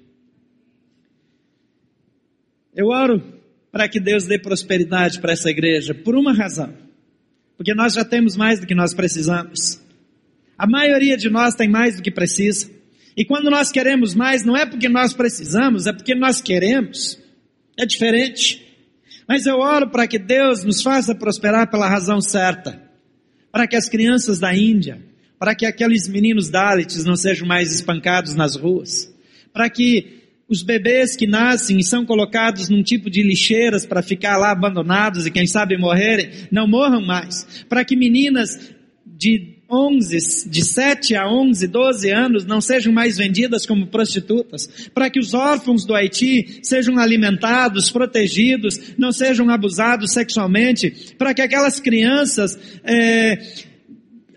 Eu 2.77 2.89
oro 2.89 3.23
para 3.71 3.89
que 3.89 3.99
Deus 3.99 4.25
dê 4.25 4.37
prosperidade 4.37 5.19
para 5.19 5.33
essa 5.33 5.49
igreja 5.49 5.95
por 5.95 6.15
uma 6.15 6.31
razão. 6.31 6.71
Porque 7.57 7.73
nós 7.73 7.93
já 7.93 8.05
temos 8.05 8.37
mais 8.37 8.59
do 8.59 8.67
que 8.67 8.75
nós 8.75 8.93
precisamos. 8.93 9.81
A 10.55 10.67
maioria 10.67 11.17
de 11.17 11.27
nós 11.27 11.55
tem 11.55 11.67
mais 11.67 11.95
do 11.95 12.03
que 12.03 12.11
precisa. 12.11 12.69
E 13.15 13.25
quando 13.25 13.49
nós 13.49 13.71
queremos 13.71 14.13
mais, 14.13 14.45
não 14.45 14.55
é 14.55 14.63
porque 14.63 14.87
nós 14.87 15.11
precisamos, 15.11 15.87
é 15.87 15.91
porque 15.91 16.13
nós 16.13 16.39
queremos. 16.39 17.17
É 17.75 17.83
diferente. 17.83 18.63
Mas 19.27 19.47
eu 19.47 19.57
oro 19.57 19.89
para 19.89 20.05
que 20.05 20.19
Deus 20.19 20.63
nos 20.63 20.83
faça 20.83 21.15
prosperar 21.15 21.71
pela 21.71 21.89
razão 21.89 22.21
certa. 22.21 22.79
Para 23.51 23.65
que 23.65 23.75
as 23.75 23.89
crianças 23.89 24.37
da 24.37 24.55
Índia, 24.55 25.01
para 25.39 25.55
que 25.55 25.65
aqueles 25.65 26.07
meninos 26.07 26.51
Dalits 26.51 27.03
não 27.03 27.15
sejam 27.15 27.47
mais 27.47 27.73
espancados 27.73 28.35
nas 28.35 28.55
ruas. 28.55 29.11
Para 29.51 29.67
que 29.67 30.16
os 30.49 30.63
bebês 30.63 31.15
que 31.15 31.27
nascem 31.27 31.79
e 31.79 31.83
são 31.83 32.05
colocados 32.05 32.69
num 32.69 32.81
tipo 32.81 33.09
de 33.09 33.21
lixeiras 33.21 33.85
para 33.85 34.01
ficar 34.01 34.37
lá 34.37 34.51
abandonados 34.51 35.25
e 35.25 35.31
quem 35.31 35.45
sabe 35.45 35.77
morrerem, 35.77 36.29
não 36.51 36.67
morram 36.67 37.05
mais. 37.05 37.65
Para 37.67 37.83
que 37.83 37.95
meninas 37.95 38.57
de 39.05 39.57
11, 39.69 40.49
de 40.49 40.63
7 40.63 41.15
a 41.15 41.29
11, 41.29 41.67
12 41.67 42.09
anos 42.09 42.45
não 42.45 42.61
sejam 42.61 42.93
mais 42.93 43.17
vendidas 43.17 43.65
como 43.65 43.87
prostitutas, 43.87 44.89
para 44.93 45.09
que 45.09 45.19
os 45.19 45.33
órfãos 45.33 45.85
do 45.85 45.93
Haiti 45.93 46.59
sejam 46.63 46.97
alimentados, 46.97 47.91
protegidos, 47.91 48.93
não 48.97 49.11
sejam 49.11 49.49
abusados 49.49 50.13
sexualmente, 50.13 51.13
para 51.17 51.33
que 51.33 51.41
aquelas 51.41 51.79
crianças 51.81 52.57
é, 52.83 53.39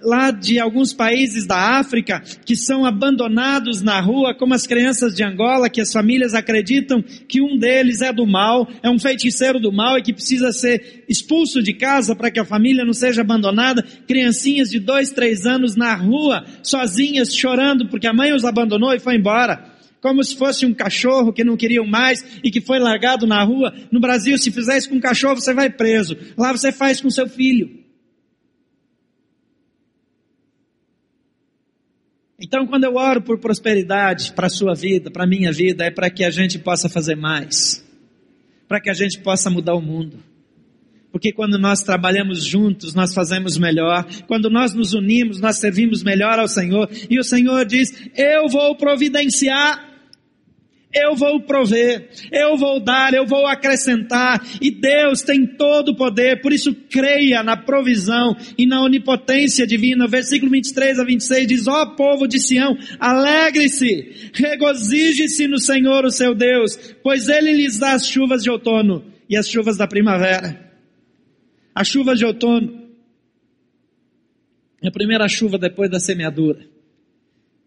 lá 0.03 0.31
de 0.31 0.59
alguns 0.59 0.93
países 0.93 1.47
da 1.47 1.79
África 1.79 2.23
que 2.45 2.57
são 2.57 2.85
abandonados 2.85 3.83
na 3.83 4.01
rua, 4.01 4.35
como 4.35 4.55
as 4.55 4.67
crianças 4.67 5.15
de 5.15 5.23
Angola, 5.23 5.69
que 5.69 5.81
as 5.81 5.93
famílias 5.93 6.35
acreditam 6.35 7.03
que 7.03 7.41
um 7.41 7.59
deles 7.59 8.01
é 8.03 8.13
do 8.13 8.27
mal, 8.27 8.69
é 8.83 8.91
um 8.91 8.99
feiticeiro 8.99 9.61
do 9.61 9.73
mal 9.73 9.99
e 9.99 10.03
que 10.03 10.13
precisa 10.13 10.53
ser 10.53 11.05
expulso 11.09 11.63
de 11.63 11.73
casa 11.73 12.15
para 12.15 12.31
que 12.31 12.41
a 12.41 12.45
família 12.45 12.85
não 12.85 12.93
seja 12.93 13.21
abandonada. 13.21 13.83
Criancinhas 14.07 14.71
de 14.71 14.79
dois, 14.79 15.11
três 15.11 15.47
anos 15.47 15.77
na 15.77 15.95
rua, 15.95 16.45
sozinhas, 16.63 17.35
chorando 17.35 17.89
porque 17.89 18.07
a 18.07 18.13
mãe 18.13 18.33
os 18.33 18.45
abandonou 18.45 18.95
e 18.95 19.01
foi 19.01 19.17
embora 19.17 19.71
como 20.01 20.25
se 20.25 20.35
fosse 20.35 20.65
um 20.65 20.73
cachorro 20.73 21.33
que 21.33 21.45
não 21.45 21.59
queriam 21.59 21.87
mais 21.87 22.25
e 22.43 22.51
que 22.51 22.61
foi 22.61 22.79
largado 22.79 23.27
na 23.27 23.43
rua. 23.43 23.75
No 23.93 24.01
Brasil, 24.01 24.39
se 24.39 24.51
fizer 24.51 24.79
isso 24.79 24.89
com 24.89 24.97
um 24.97 25.01
cachorro, 25.01 25.37
você 25.37 25.53
vai 25.53 25.69
preso. 25.69 26.17
Lá 26.39 26.53
você 26.53 26.73
faz 26.73 27.03
com 27.03 27.11
seu 27.11 27.29
filho. 27.29 27.80
Então, 32.41 32.67
quando 32.67 32.85
eu 32.85 32.95
oro 32.95 33.21
por 33.21 33.39
prosperidade 33.39 34.33
para 34.33 34.47
a 34.47 34.51
sua 34.51 34.75
vida, 34.75 35.11
para 35.11 35.25
a 35.25 35.27
minha 35.27 35.53
vida, 35.53 35.85
é 35.85 35.91
para 35.91 36.09
que 36.09 36.25
a 36.25 36.31
gente 36.31 36.59
possa 36.59 36.89
fazer 36.89 37.15
mais, 37.15 37.85
para 38.67 38.81
que 38.81 38.89
a 38.89 38.95
gente 38.95 39.21
possa 39.21 39.51
mudar 39.51 39.75
o 39.75 39.83
mundo. 39.83 40.19
Porque 41.13 41.33
quando 41.33 41.59
nós 41.59 41.83
trabalhamos 41.83 42.45
juntos, 42.45 42.95
nós 42.95 43.13
fazemos 43.13 43.59
melhor. 43.59 44.07
Quando 44.27 44.49
nós 44.49 44.73
nos 44.73 44.95
unimos, 44.95 45.41
nós 45.41 45.57
servimos 45.57 46.03
melhor 46.03 46.39
ao 46.39 46.47
Senhor. 46.47 46.89
E 47.11 47.19
o 47.19 47.25
Senhor 47.25 47.67
diz: 47.67 48.11
Eu 48.17 48.49
vou 48.49 48.77
providenciar 48.77 49.90
eu 50.93 51.15
vou 51.15 51.41
prover, 51.41 52.09
eu 52.33 52.57
vou 52.57 52.81
dar, 52.81 53.15
eu 53.15 53.25
vou 53.25 53.47
acrescentar, 53.47 54.45
e 54.61 54.71
Deus 54.73 55.23
tem 55.23 55.47
todo 55.47 55.91
o 55.91 55.97
poder, 55.97 56.41
por 56.41 56.53
isso 56.53 56.75
creia 56.75 57.45
na 57.45 57.57
provisão 57.57 58.37
e 58.59 58.67
na 58.67 58.83
onipotência 58.83 59.67
divina. 59.67 60.09
Versículo 60.09 60.51
23 60.51 60.99
a 60.99 61.05
26 61.05 61.47
diz: 61.47 61.69
Ó 61.69 61.83
oh, 61.83 61.95
povo 61.95 62.27
de 62.27 62.41
Sião, 62.41 62.77
alegre-se, 62.99 64.33
regozije-se 64.35 65.47
no 65.47 65.59
Senhor, 65.59 66.05
o 66.05 66.11
seu 66.11 66.35
Deus, 66.35 66.77
pois 67.03 67.29
ele 67.29 67.53
lhes 67.53 67.79
dá 67.79 67.93
as 67.93 68.07
chuvas 68.07 68.43
de 68.43 68.51
outono 68.51 69.05
e 69.29 69.37
as 69.37 69.49
chuvas 69.49 69.77
da 69.77 69.87
primavera. 69.87 70.71
As 71.73 71.87
chuvas 71.87 72.19
de 72.19 72.27
outono 72.27 72.91
é 74.83 74.89
a 74.89 74.93
primeira 74.93 75.29
chuva 75.29 75.57
depois 75.57 75.89
da 75.89 76.01
semeadura. 76.01 76.70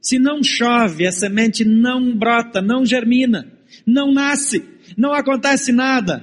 Se 0.04 0.20
não 0.20 0.44
chove, 0.44 1.08
a 1.08 1.14
semente 1.14 1.64
não 1.64 2.14
brota, 2.14 2.62
não 2.62 2.86
germina, 2.86 3.48
não 3.88 4.12
nasce, 4.12 4.62
não 4.98 5.14
acontece 5.14 5.72
nada. 5.72 6.22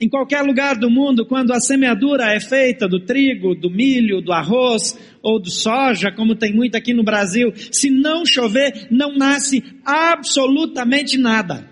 Em 0.00 0.08
qualquer 0.08 0.40
lugar 0.40 0.78
do 0.78 0.90
mundo, 0.90 1.26
quando 1.26 1.52
a 1.52 1.60
semeadura 1.60 2.32
é 2.32 2.40
feita 2.40 2.88
do 2.88 3.04
trigo, 3.04 3.54
do 3.54 3.68
milho, 3.68 4.22
do 4.22 4.32
arroz 4.32 4.98
ou 5.22 5.38
do 5.38 5.50
soja, 5.50 6.10
como 6.10 6.34
tem 6.34 6.54
muito 6.54 6.74
aqui 6.74 6.94
no 6.94 7.04
Brasil, 7.04 7.52
se 7.70 7.90
não 7.90 8.24
chover, 8.24 8.88
não 8.90 9.14
nasce 9.14 9.62
absolutamente 9.84 11.18
nada. 11.18 11.68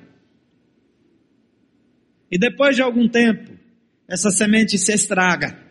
E 2.30 2.38
depois 2.38 2.76
de 2.76 2.82
algum 2.82 3.08
tempo, 3.08 3.50
essa 4.06 4.28
semente 4.28 4.76
se 4.76 4.92
estraga. 4.92 5.67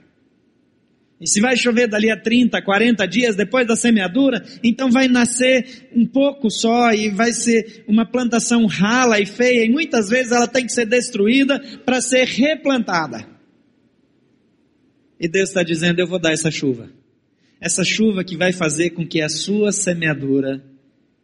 E 1.19 1.27
se 1.27 1.41
vai 1.41 1.57
chover 1.57 1.87
dali 1.87 2.11
a 2.11 2.17
30, 2.17 2.61
40 2.61 3.07
dias 3.07 3.35
depois 3.35 3.65
da 3.65 3.75
semeadura, 3.75 4.43
então 4.63 4.91
vai 4.91 5.07
nascer 5.07 5.87
um 5.91 6.05
pouco 6.05 6.49
só 6.51 6.93
e 6.93 7.09
vai 7.09 7.31
ser 7.31 7.83
uma 7.87 8.05
plantação 8.05 8.67
rala 8.67 9.19
e 9.19 9.25
feia 9.25 9.65
e 9.65 9.69
muitas 9.69 10.09
vezes 10.09 10.31
ela 10.31 10.47
tem 10.47 10.65
que 10.65 10.71
ser 10.71 10.85
destruída 10.85 11.59
para 11.83 12.01
ser 12.01 12.25
replantada. 12.25 13.27
E 15.19 15.27
Deus 15.27 15.49
está 15.49 15.63
dizendo: 15.63 15.99
Eu 15.99 16.07
vou 16.07 16.19
dar 16.19 16.33
essa 16.33 16.51
chuva. 16.51 16.91
Essa 17.59 17.83
chuva 17.83 18.23
que 18.23 18.37
vai 18.37 18.53
fazer 18.53 18.91
com 18.91 19.05
que 19.05 19.19
a 19.19 19.29
sua 19.29 19.71
semeadura 19.71 20.63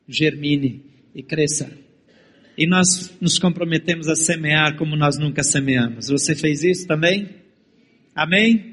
germine 0.07 0.83
e 1.13 1.21
cresça. 1.21 1.69
E 2.57 2.67
nós 2.67 3.13
nos 3.21 3.37
comprometemos 3.37 4.07
a 4.07 4.15
semear 4.15 4.75
como 4.75 4.95
nós 4.95 5.19
nunca 5.19 5.43
semeamos. 5.43 6.07
Você 6.09 6.33
fez 6.33 6.63
isso 6.63 6.87
também? 6.87 7.29
Amém? 8.15 8.72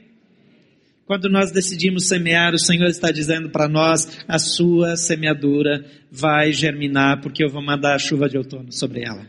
Quando 1.10 1.28
nós 1.28 1.50
decidimos 1.50 2.06
semear, 2.06 2.54
o 2.54 2.58
Senhor 2.58 2.86
está 2.86 3.10
dizendo 3.10 3.50
para 3.50 3.68
nós: 3.68 4.22
a 4.28 4.38
sua 4.38 4.94
semeadura 4.94 5.84
vai 6.08 6.52
germinar, 6.52 7.20
porque 7.20 7.42
eu 7.42 7.48
vou 7.48 7.60
mandar 7.60 7.96
a 7.96 7.98
chuva 7.98 8.28
de 8.28 8.38
outono 8.38 8.70
sobre 8.70 9.02
ela. 9.02 9.28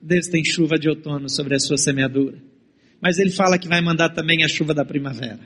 Deus 0.00 0.28
tem 0.28 0.44
chuva 0.44 0.78
de 0.78 0.88
outono 0.88 1.28
sobre 1.28 1.56
a 1.56 1.58
sua 1.58 1.76
semeadura. 1.76 2.38
Mas 3.00 3.18
Ele 3.18 3.30
fala 3.30 3.58
que 3.58 3.66
vai 3.66 3.80
mandar 3.80 4.10
também 4.10 4.44
a 4.44 4.48
chuva 4.48 4.72
da 4.72 4.84
primavera. 4.84 5.40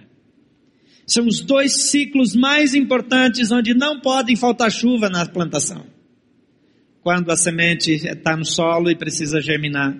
São 1.06 1.26
os 1.26 1.40
dois 1.40 1.88
ciclos 1.88 2.36
mais 2.36 2.74
importantes 2.74 3.50
onde 3.50 3.72
não 3.72 4.02
podem 4.02 4.36
faltar 4.36 4.70
chuva 4.70 5.08
na 5.08 5.24
plantação. 5.24 5.86
Quando 7.00 7.30
a 7.30 7.38
semente 7.38 7.90
está 7.90 8.36
no 8.36 8.44
solo 8.44 8.90
e 8.90 8.94
precisa 8.94 9.40
germinar. 9.40 9.96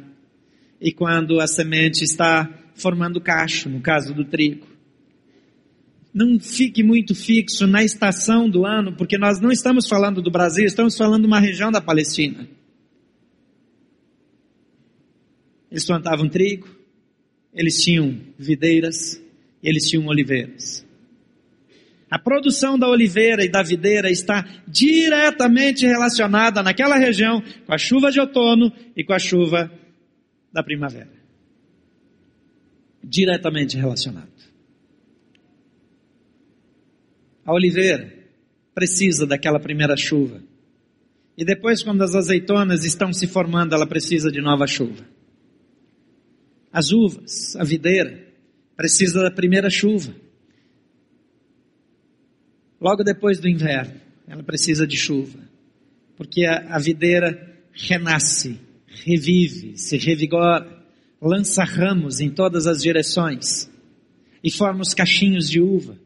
E 0.78 0.92
quando 0.92 1.40
a 1.40 1.46
semente 1.46 2.04
está 2.04 2.46
formando 2.74 3.18
cacho, 3.18 3.70
no 3.70 3.80
caso 3.80 4.12
do 4.12 4.22
trigo 4.22 4.75
não 6.16 6.40
fique 6.40 6.82
muito 6.82 7.14
fixo 7.14 7.66
na 7.66 7.84
estação 7.84 8.48
do 8.48 8.64
ano, 8.64 8.96
porque 8.96 9.18
nós 9.18 9.38
não 9.38 9.52
estamos 9.52 9.86
falando 9.86 10.22
do 10.22 10.30
Brasil, 10.30 10.64
estamos 10.64 10.96
falando 10.96 11.20
de 11.20 11.26
uma 11.26 11.38
região 11.38 11.70
da 11.70 11.78
Palestina. 11.78 12.48
Eles 15.70 15.84
plantavam 15.84 16.26
trigo, 16.26 16.74
eles 17.52 17.82
tinham 17.82 18.18
videiras, 18.38 19.22
eles 19.62 19.90
tinham 19.90 20.06
oliveiras. 20.06 20.86
A 22.10 22.18
produção 22.18 22.78
da 22.78 22.88
oliveira 22.88 23.44
e 23.44 23.50
da 23.50 23.62
videira 23.62 24.10
está 24.10 24.42
diretamente 24.66 25.84
relacionada 25.84 26.62
naquela 26.62 26.96
região 26.96 27.42
com 27.66 27.74
a 27.74 27.78
chuva 27.78 28.10
de 28.10 28.18
outono 28.18 28.72
e 28.96 29.04
com 29.04 29.12
a 29.12 29.18
chuva 29.18 29.70
da 30.50 30.62
primavera. 30.62 31.12
Diretamente 33.04 33.76
relacionado. 33.76 34.35
A 37.46 37.52
oliveira 37.52 38.12
precisa 38.74 39.24
daquela 39.24 39.60
primeira 39.60 39.96
chuva. 39.96 40.42
E 41.38 41.44
depois, 41.44 41.80
quando 41.82 42.02
as 42.02 42.14
azeitonas 42.14 42.84
estão 42.84 43.12
se 43.12 43.28
formando, 43.28 43.72
ela 43.72 43.86
precisa 43.86 44.32
de 44.32 44.40
nova 44.40 44.66
chuva. 44.66 45.06
As 46.72 46.90
uvas, 46.90 47.54
a 47.54 47.62
videira, 47.62 48.26
precisa 48.76 49.22
da 49.22 49.30
primeira 49.30 49.70
chuva. 49.70 50.12
Logo 52.80 53.04
depois 53.04 53.38
do 53.38 53.48
inverno, 53.48 54.00
ela 54.26 54.42
precisa 54.42 54.84
de 54.84 54.96
chuva. 54.96 55.38
Porque 56.16 56.44
a, 56.44 56.74
a 56.74 56.78
videira 56.80 57.60
renasce, 57.72 58.58
revive, 58.86 59.78
se 59.78 59.96
revigora, 59.96 60.84
lança 61.22 61.62
ramos 61.62 62.18
em 62.20 62.28
todas 62.28 62.66
as 62.66 62.82
direções 62.82 63.70
e 64.42 64.50
forma 64.50 64.80
os 64.80 64.92
cachinhos 64.92 65.48
de 65.48 65.60
uva 65.60 66.05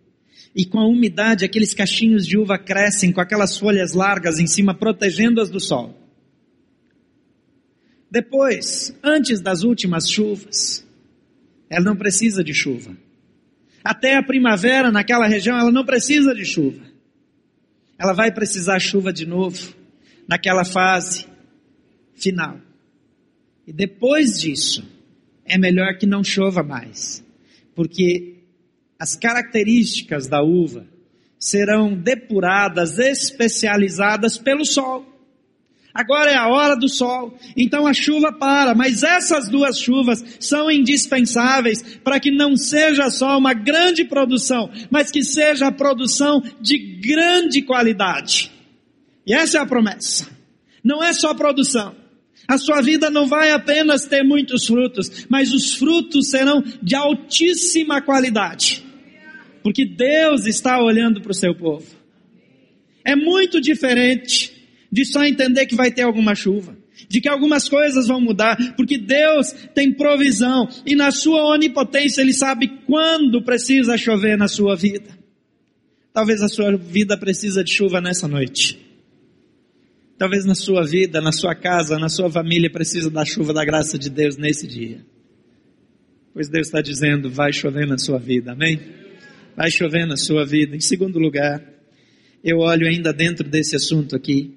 e 0.54 0.64
com 0.64 0.78
a 0.78 0.86
umidade 0.86 1.44
aqueles 1.44 1.72
cachinhos 1.72 2.26
de 2.26 2.36
uva 2.36 2.58
crescem 2.58 3.12
com 3.12 3.20
aquelas 3.20 3.56
folhas 3.56 3.92
largas 3.92 4.38
em 4.38 4.46
cima, 4.46 4.74
protegendo-as 4.74 5.50
do 5.50 5.60
sol. 5.60 5.96
Depois, 8.10 8.92
antes 9.02 9.40
das 9.40 9.62
últimas 9.62 10.10
chuvas, 10.10 10.84
ela 11.68 11.84
não 11.84 11.94
precisa 11.94 12.42
de 12.42 12.52
chuva. 12.52 12.96
Até 13.84 14.16
a 14.16 14.22
primavera 14.22 14.90
naquela 14.90 15.26
região 15.26 15.56
ela 15.56 15.70
não 15.70 15.84
precisa 15.84 16.34
de 16.34 16.44
chuva. 16.44 16.82
Ela 17.96 18.12
vai 18.12 18.32
precisar 18.32 18.80
chuva 18.80 19.12
de 19.12 19.26
novo, 19.26 19.74
naquela 20.26 20.64
fase 20.64 21.26
final. 22.14 22.60
E 23.66 23.72
depois 23.72 24.40
disso, 24.40 24.84
é 25.44 25.56
melhor 25.56 25.96
que 25.96 26.06
não 26.06 26.24
chova 26.24 26.62
mais, 26.62 27.24
porque 27.74 28.39
as 29.00 29.16
características 29.16 30.28
da 30.28 30.42
uva 30.42 30.86
serão 31.38 31.94
depuradas, 31.94 32.98
especializadas 32.98 34.36
pelo 34.36 34.66
sol. 34.66 35.06
Agora 35.94 36.30
é 36.30 36.36
a 36.36 36.48
hora 36.48 36.76
do 36.76 36.88
sol, 36.88 37.36
então 37.56 37.86
a 37.86 37.94
chuva 37.94 38.30
para, 38.30 38.74
mas 38.74 39.02
essas 39.02 39.48
duas 39.48 39.78
chuvas 39.78 40.22
são 40.38 40.70
indispensáveis 40.70 41.82
para 42.04 42.20
que 42.20 42.30
não 42.30 42.56
seja 42.56 43.08
só 43.08 43.38
uma 43.38 43.54
grande 43.54 44.04
produção, 44.04 44.70
mas 44.90 45.10
que 45.10 45.24
seja 45.24 45.68
a 45.68 45.72
produção 45.72 46.42
de 46.60 46.78
grande 46.78 47.62
qualidade. 47.62 48.52
E 49.26 49.34
essa 49.34 49.58
é 49.58 49.60
a 49.60 49.66
promessa. 49.66 50.28
Não 50.84 51.02
é 51.02 51.12
só 51.12 51.34
produção. 51.34 51.96
A 52.46 52.58
sua 52.58 52.80
vida 52.82 53.10
não 53.10 53.26
vai 53.26 53.50
apenas 53.52 54.04
ter 54.04 54.22
muitos 54.22 54.66
frutos, 54.66 55.26
mas 55.28 55.52
os 55.52 55.74
frutos 55.74 56.30
serão 56.30 56.62
de 56.82 56.94
altíssima 56.94 58.00
qualidade. 58.00 58.89
Porque 59.62 59.84
Deus 59.84 60.46
está 60.46 60.82
olhando 60.82 61.20
para 61.20 61.32
o 61.32 61.34
seu 61.34 61.54
povo. 61.54 61.86
É 63.04 63.16
muito 63.16 63.60
diferente 63.60 64.52
de 64.90 65.04
só 65.04 65.24
entender 65.24 65.66
que 65.66 65.74
vai 65.74 65.90
ter 65.90 66.02
alguma 66.02 66.34
chuva, 66.34 66.76
de 67.08 67.20
que 67.20 67.28
algumas 67.28 67.68
coisas 67.68 68.08
vão 68.08 68.20
mudar, 68.20 68.56
porque 68.76 68.98
Deus 68.98 69.52
tem 69.74 69.92
provisão 69.92 70.68
e 70.84 70.94
na 70.94 71.10
sua 71.10 71.44
onipotência 71.46 72.20
Ele 72.20 72.32
sabe 72.32 72.68
quando 72.86 73.42
precisa 73.42 73.96
chover 73.96 74.36
na 74.36 74.48
sua 74.48 74.76
vida. 74.76 75.18
Talvez 76.12 76.42
a 76.42 76.48
sua 76.48 76.76
vida 76.76 77.16
precisa 77.16 77.62
de 77.62 77.72
chuva 77.72 78.00
nessa 78.00 78.26
noite. 78.26 78.78
Talvez 80.18 80.44
na 80.44 80.54
sua 80.54 80.84
vida, 80.84 81.20
na 81.20 81.32
sua 81.32 81.54
casa, 81.54 81.98
na 81.98 82.08
sua 82.08 82.30
família 82.30 82.70
precisa 82.70 83.10
da 83.10 83.24
chuva 83.24 83.54
da 83.54 83.64
graça 83.64 83.98
de 83.98 84.10
Deus 84.10 84.36
nesse 84.36 84.66
dia. 84.66 85.00
Pois 86.34 86.48
Deus 86.48 86.66
está 86.66 86.82
dizendo, 86.82 87.30
vai 87.30 87.52
chover 87.52 87.86
na 87.86 87.96
sua 87.96 88.18
vida, 88.18 88.52
amém? 88.52 88.80
Vai 89.56 89.70
chover 89.70 90.06
na 90.06 90.16
sua 90.16 90.44
vida. 90.44 90.76
Em 90.76 90.80
segundo 90.80 91.18
lugar, 91.18 91.62
eu 92.42 92.58
olho 92.58 92.86
ainda 92.86 93.12
dentro 93.12 93.48
desse 93.48 93.76
assunto 93.76 94.16
aqui, 94.16 94.54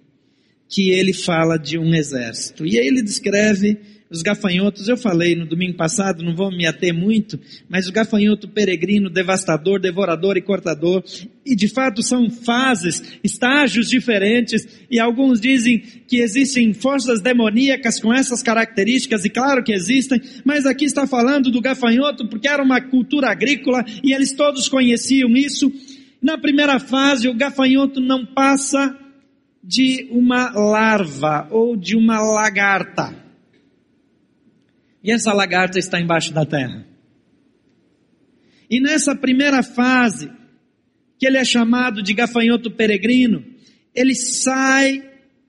que 0.70 0.92
ele 0.92 1.14
fala 1.14 1.58
de 1.58 1.78
um 1.78 1.94
exército. 1.94 2.66
E 2.66 2.80
aí 2.80 2.88
ele 2.88 3.02
descreve 3.02 3.78
os 4.14 4.22
gafanhotos, 4.22 4.88
eu 4.88 4.96
falei 4.96 5.36
no 5.36 5.46
domingo 5.46 5.76
passado, 5.76 6.24
não 6.24 6.36
vou 6.36 6.52
me 6.52 6.66
ater 6.66 6.94
muito, 6.94 7.40
mas 7.68 7.88
o 7.88 7.92
gafanhoto 7.92 8.48
peregrino, 8.48 9.10
devastador, 9.10 9.80
devorador 9.80 10.38
e 10.38 10.42
cortador, 10.42 11.04
e 11.46 11.56
de 11.56 11.68
fato 11.68 12.04
são 12.04 12.30
fases, 12.30 13.02
estágios 13.24 13.90
diferentes, 13.90 14.68
e 14.90 15.00
alguns 15.00 15.42
dizem 15.42 15.80
que 16.08 16.18
existem 16.18 16.74
forças 16.74 17.22
demoníacas 17.22 18.00
com 18.00 18.14
essas 18.14 18.44
características, 18.44 19.26
e 19.26 19.30
claro 19.30 19.64
que 19.64 19.74
existem, 19.74 20.22
mas 20.46 20.66
aqui 20.66 20.86
está 20.86 21.08
falando 21.08 21.50
do 21.50 21.62
gafanhoto 21.62 22.28
porque 22.28 22.48
era 22.48 22.64
uma 22.64 22.80
cultura 22.80 23.32
agrícola 23.32 23.84
e 24.04 24.14
eles 24.14 24.34
todos 24.34 24.70
conheciam 24.70 25.36
isso. 25.36 25.72
Na 26.22 26.38
primeira 26.38 26.80
fase, 26.80 27.28
o 27.28 27.34
gafanhoto 27.34 28.00
não 28.00 28.26
passa 28.26 28.98
de 29.64 30.08
uma 30.12 30.52
larva 30.52 31.48
ou 31.50 31.76
de 31.76 31.96
uma 31.96 32.22
lagarta. 32.22 33.23
E 35.04 35.12
essa 35.12 35.34
lagarta 35.34 35.78
está 35.78 36.00
embaixo 36.00 36.34
da 36.34 36.46
terra. 36.46 36.86
E 38.70 38.80
nessa 38.80 39.16
primeira 39.16 39.62
fase, 39.62 40.32
que 41.20 41.28
ele 41.28 41.38
é 41.38 41.46
chamado 41.46 42.02
de 42.02 42.14
gafanhoto 42.14 42.72
peregrino, 42.72 43.44
ele 43.94 44.16
sai 44.16 45.04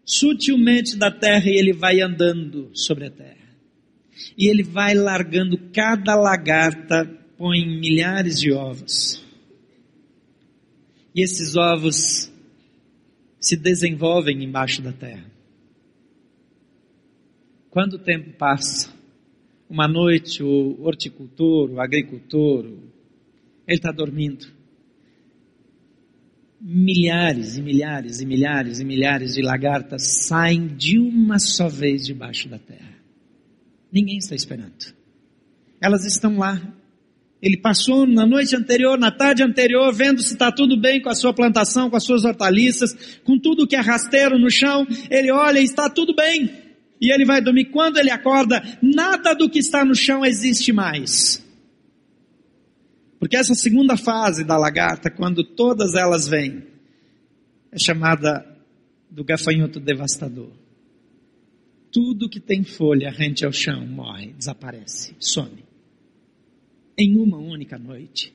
sutilmente 0.05 0.97
da 0.97 1.11
terra 1.11 1.49
e 1.49 1.57
ele 1.57 1.73
vai 1.73 2.01
andando 2.01 2.71
sobre 2.75 3.07
a 3.07 3.11
terra. 3.11 3.45
E 4.37 4.49
ele 4.49 4.63
vai 4.63 4.95
largando 4.95 5.57
cada 5.73 6.15
lagarta, 6.15 7.05
põe 7.37 7.65
milhares 7.65 8.39
de 8.39 8.53
ovos. 8.53 9.25
E 11.15 11.23
esses 11.23 11.57
ovos 11.57 12.31
se 13.39 13.57
desenvolvem 13.57 14.43
embaixo 14.43 14.83
da 14.83 14.93
terra. 14.93 15.25
Quando 17.71 17.95
o 17.95 17.99
tempo 17.99 18.31
passa, 18.37 18.93
uma 19.69 19.89
noite 19.89 20.43
o 20.43 20.83
horticultor, 20.83 21.71
o 21.71 21.81
agricultor, 21.81 22.65
ele 23.67 23.79
está 23.79 23.91
dormindo. 23.91 24.47
Milhares 26.61 27.57
e 27.57 27.63
milhares 27.63 28.21
e 28.21 28.27
milhares 28.27 28.81
e 28.81 28.85
milhares 28.85 29.35
de 29.35 29.43
lagartas 29.43 30.27
saem 30.27 30.67
de 30.67 30.99
uma 30.99 31.39
só 31.39 31.69
vez 31.69 32.07
debaixo 32.07 32.49
da 32.49 32.59
terra. 32.59 32.95
Ninguém 33.93 34.19
está 34.19 34.35
esperando. 34.35 34.95
Elas 35.81 36.05
estão 36.05 36.39
lá. 36.39 36.61
Ele 37.43 37.59
passou 37.59 38.07
na 38.07 38.25
noite 38.25 38.57
anterior, 38.57 38.99
na 38.99 39.11
tarde 39.11 39.43
anterior, 39.43 39.93
vendo 39.93 40.23
se 40.23 40.33
está 40.33 40.51
tudo 40.51 40.81
bem 40.81 41.03
com 41.03 41.11
a 41.11 41.15
sua 41.15 41.35
plantação, 41.35 41.91
com 41.91 41.97
as 41.97 42.05
suas 42.05 42.25
hortaliças, 42.25 43.19
com 43.23 43.39
tudo 43.39 43.67
que 43.67 43.77
é 43.77 43.81
rasteiro 43.81 44.39
no 44.39 44.51
chão. 44.51 44.87
Ele 45.11 45.31
olha 45.31 45.61
e 45.61 45.65
está 45.65 45.91
tudo 45.91 46.15
bem 46.15 46.64
e 47.01 47.13
ele 47.13 47.25
vai 47.25 47.41
dormir. 47.41 47.67
Quando 47.67 47.99
ele 47.99 48.11
acorda, 48.11 48.63
nada 48.83 49.35
do 49.35 49.49
que 49.49 49.59
está 49.59 49.85
no 49.85 49.95
chão 49.95 50.25
existe 50.25 50.73
mais. 50.73 51.45
Porque 53.19 53.37
essa 53.37 53.55
segunda 53.55 53.97
fase 53.97 54.45
da 54.45 54.57
lagarta, 54.57 55.11
quando 55.11 55.43
todas 55.43 55.95
elas 55.95 56.29
vêm, 56.29 56.65
é 57.73 57.79
chamada 57.79 58.45
do 59.11 59.25
gafanhoto 59.25 59.81
devastador. 59.81 60.51
Tudo 61.91 62.29
que 62.29 62.41
tem 62.41 62.65
folha 62.65 63.11
rente 63.11 63.45
ao 63.45 63.53
chão 63.53 63.87
morre, 63.87 64.33
desaparece, 64.33 65.15
some. 65.19 65.65
Em 66.99 67.17
uma 67.17 67.39
única 67.39 67.79
noite. 67.79 68.35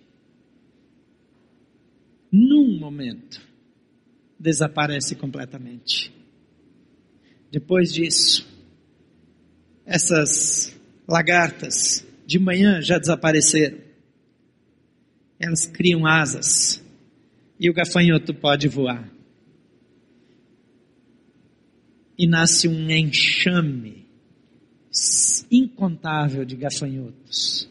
Num 2.32 2.80
momento, 2.80 3.42
desaparece 4.40 5.16
completamente. 5.16 6.19
Depois 7.52 7.92
disso, 7.92 8.48
essas 9.86 10.76
lagartas 11.08 12.06
de 12.26 12.38
manhã 12.38 12.80
já 12.82 13.00
desapareceram. 13.00 13.80
Elas 15.40 15.66
criam 15.66 16.06
asas 16.06 16.84
e 17.60 17.70
o 17.70 17.74
gafanhoto 17.74 18.34
pode 18.34 18.68
voar. 18.68 19.10
E 22.18 22.28
nasce 22.28 22.68
um 22.68 22.90
enxame 22.90 24.06
incontável 25.50 26.46
de 26.46 26.56
gafanhotos. 26.56 27.68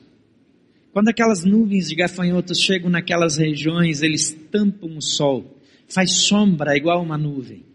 Quando 0.92 1.08
aquelas 1.08 1.44
nuvens 1.44 1.88
de 1.88 1.94
gafanhotos 1.94 2.58
chegam 2.58 2.90
naquelas 2.90 3.36
regiões, 3.36 4.02
eles 4.02 4.32
tampam 4.50 4.96
o 4.96 5.02
sol, 5.02 5.60
faz 5.86 6.10
sombra 6.12 6.76
igual 6.76 7.02
uma 7.02 7.16
nuvem. 7.16 7.67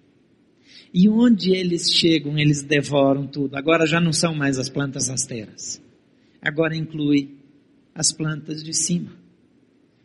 E 0.93 1.10
onde 1.10 1.56
eles 1.56 1.91
chegam, 1.91 2.38
eles 2.38 2.62
devoram 2.62 3.25
tudo. 3.25 3.56
Agora 3.56 3.88
já 3.88 3.99
não 3.99 4.13
são 4.13 4.36
mais 4.36 4.60
as 4.60 4.69
plantas 4.69 5.08
rasteiras. 5.08 5.82
Agora 6.39 6.75
inclui 6.75 7.36
as 7.95 8.12
plantas 8.12 8.63
de 8.63 8.73
cima. 8.73 9.12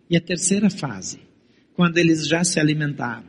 E 0.09 0.17
a 0.17 0.21
terceira 0.21 0.71
fase, 0.71 1.21
quando 1.75 1.99
eles 1.99 2.27
já 2.27 2.43
se 2.43 2.59
alimentaram, 2.59 3.29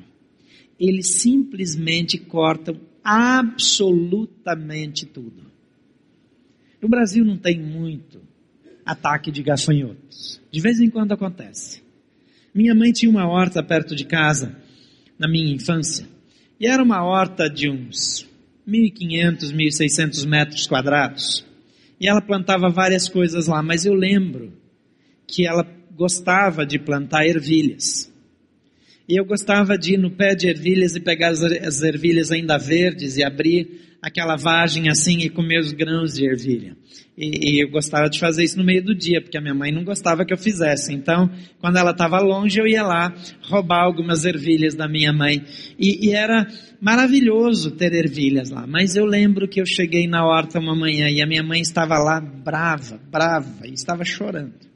eles 0.79 1.15
simplesmente 1.15 2.17
cortam 2.17 2.79
absolutamente 3.03 5.05
tudo. 5.05 5.49
No 6.81 6.87
Brasil 6.87 7.25
não 7.25 7.37
tem 7.37 7.59
muito 7.59 8.21
ataque 8.85 9.31
de 9.31 9.43
gafanhotos. 9.43 10.41
De 10.49 10.61
vez 10.61 10.79
em 10.79 10.89
quando 10.89 11.11
acontece. 11.11 11.83
Minha 12.53 12.73
mãe 12.73 12.93
tinha 12.93 13.11
uma 13.11 13.27
horta 13.27 13.61
perto 13.61 13.95
de 13.95 14.05
casa, 14.05 14.55
na 15.17 15.27
minha 15.27 15.53
infância. 15.53 16.07
E 16.59 16.67
era 16.67 16.83
uma 16.83 17.03
horta 17.05 17.49
de 17.49 17.69
uns 17.69 18.27
1.500, 18.67 19.53
1.600 19.53 20.27
metros 20.27 20.67
quadrados. 20.67 21.45
E 21.99 22.07
ela 22.07 22.21
plantava 22.21 22.69
várias 22.69 23.07
coisas 23.07 23.47
lá, 23.47 23.63
mas 23.63 23.85
eu 23.85 23.93
lembro 23.93 24.53
que 25.25 25.47
ela 25.47 25.65
gostava 25.95 26.65
de 26.65 26.77
plantar 26.77 27.25
ervilhas. 27.25 28.11
E 29.07 29.19
eu 29.19 29.25
gostava 29.25 29.77
de 29.77 29.93
ir 29.93 29.97
no 29.97 30.11
pé 30.11 30.35
de 30.35 30.47
ervilhas 30.47 30.95
e 30.95 30.99
pegar 30.99 31.29
as 31.29 31.81
ervilhas 31.81 32.31
ainda 32.31 32.57
verdes 32.57 33.17
e 33.17 33.23
abrir 33.23 33.88
aquela 34.01 34.35
vagem 34.35 34.89
assim 34.89 35.19
e 35.19 35.29
comer 35.29 35.59
os 35.59 35.71
grãos 35.71 36.13
de 36.13 36.25
ervilha. 36.25 36.75
E, 37.17 37.57
e, 37.57 37.63
eu 37.63 37.69
gostava 37.69 38.09
de 38.09 38.17
fazer 38.17 38.45
isso 38.45 38.57
no 38.57 38.63
meio 38.63 38.81
do 38.81 38.95
dia, 38.95 39.21
porque 39.21 39.37
a 39.37 39.41
minha 39.41 39.53
mãe 39.53 39.73
não 39.73 39.83
gostava 39.83 40.23
que 40.23 40.33
eu 40.33 40.37
fizesse. 40.37 40.93
Então, 40.93 41.29
quando 41.59 41.77
ela 41.77 41.91
estava 41.91 42.17
longe, 42.19 42.57
eu 42.57 42.65
ia 42.65 42.81
lá 42.81 43.13
roubar 43.41 43.83
algumas 43.83 44.23
ervilhas 44.23 44.73
da 44.73 44.87
minha 44.87 45.11
mãe. 45.11 45.43
E, 45.77 46.07
e 46.07 46.13
era 46.13 46.47
maravilhoso 46.79 47.71
ter 47.71 47.93
ervilhas 47.93 48.49
lá. 48.49 48.65
Mas 48.65 48.95
eu 48.95 49.05
lembro 49.05 49.49
que 49.49 49.59
eu 49.59 49.65
cheguei 49.65 50.07
na 50.07 50.25
horta 50.25 50.59
uma 50.59 50.73
manhã 50.73 51.09
e 51.09 51.21
a 51.21 51.27
minha 51.27 51.43
mãe 51.43 51.59
estava 51.59 51.97
lá 51.99 52.21
brava, 52.21 52.97
brava, 53.11 53.67
e 53.67 53.73
estava 53.73 54.05
chorando. 54.05 54.69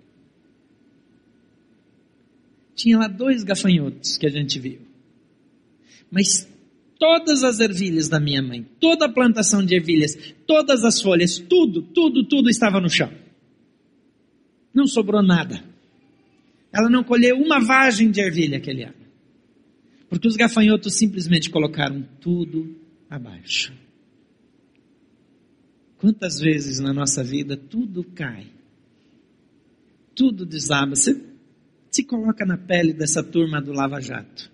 Tinha 2.76 2.98
lá 2.98 3.08
dois 3.08 3.44
gafanhotos 3.46 4.18
que 4.18 4.28
a 4.28 4.30
gente 4.30 4.60
viu. 4.60 4.82
Mas 6.12 6.46
todas 7.04 7.44
as 7.44 7.60
ervilhas 7.60 8.08
da 8.08 8.18
minha 8.18 8.42
mãe, 8.42 8.66
toda 8.80 9.08
a 9.08 9.12
plantação 9.12 9.62
de 9.62 9.76
ervilhas, 9.76 10.16
todas 10.48 10.86
as 10.86 11.02
folhas, 11.02 11.38
tudo, 11.38 11.82
tudo, 11.82 12.24
tudo 12.24 12.50
estava 12.50 12.80
no 12.80 12.90
chão. 12.90 13.12
Não 14.74 14.88
sobrou 14.88 15.22
nada. 15.22 15.62
Ela 16.72 16.90
não 16.90 17.04
colheu 17.04 17.36
uma 17.36 17.60
vagem 17.60 18.10
de 18.10 18.22
ervilha 18.22 18.58
aquele 18.58 18.86
ano. 18.86 19.04
Porque 20.08 20.30
os 20.30 20.38
gafanhotos 20.38 20.94
simplesmente 20.94 21.50
colocaram 21.50 22.08
tudo 22.22 22.74
abaixo. 23.10 23.74
Quantas 25.98 26.40
vezes 26.40 26.80
na 26.80 26.94
nossa 26.94 27.22
vida 27.22 27.58
tudo 27.58 28.06
cai, 28.16 28.48
tudo 30.16 30.46
desaba. 30.46 30.96
Você 30.96 31.22
se 31.92 32.06
coloca 32.06 32.46
na 32.46 32.58
pele 32.58 32.94
dessa 32.94 33.22
turma 33.22 33.62
do 33.62 33.74
Lava 33.74 34.00
Jato. 34.00 34.53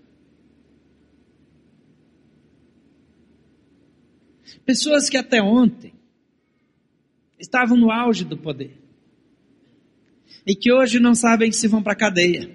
Pessoas 4.66 5.10
que 5.10 5.18
até 5.18 5.42
ontem 5.42 5.94
estavam 7.40 7.78
no 7.78 7.92
auge 7.92 8.26
do 8.26 8.38
poder 8.38 8.78
e 10.46 10.56
que 10.56 10.72
hoje 10.72 11.00
não 11.00 11.16
sabem 11.16 11.52
se 11.52 11.68
vão 11.68 11.82
para 11.82 11.94
a 11.94 11.98
cadeia. 11.98 12.50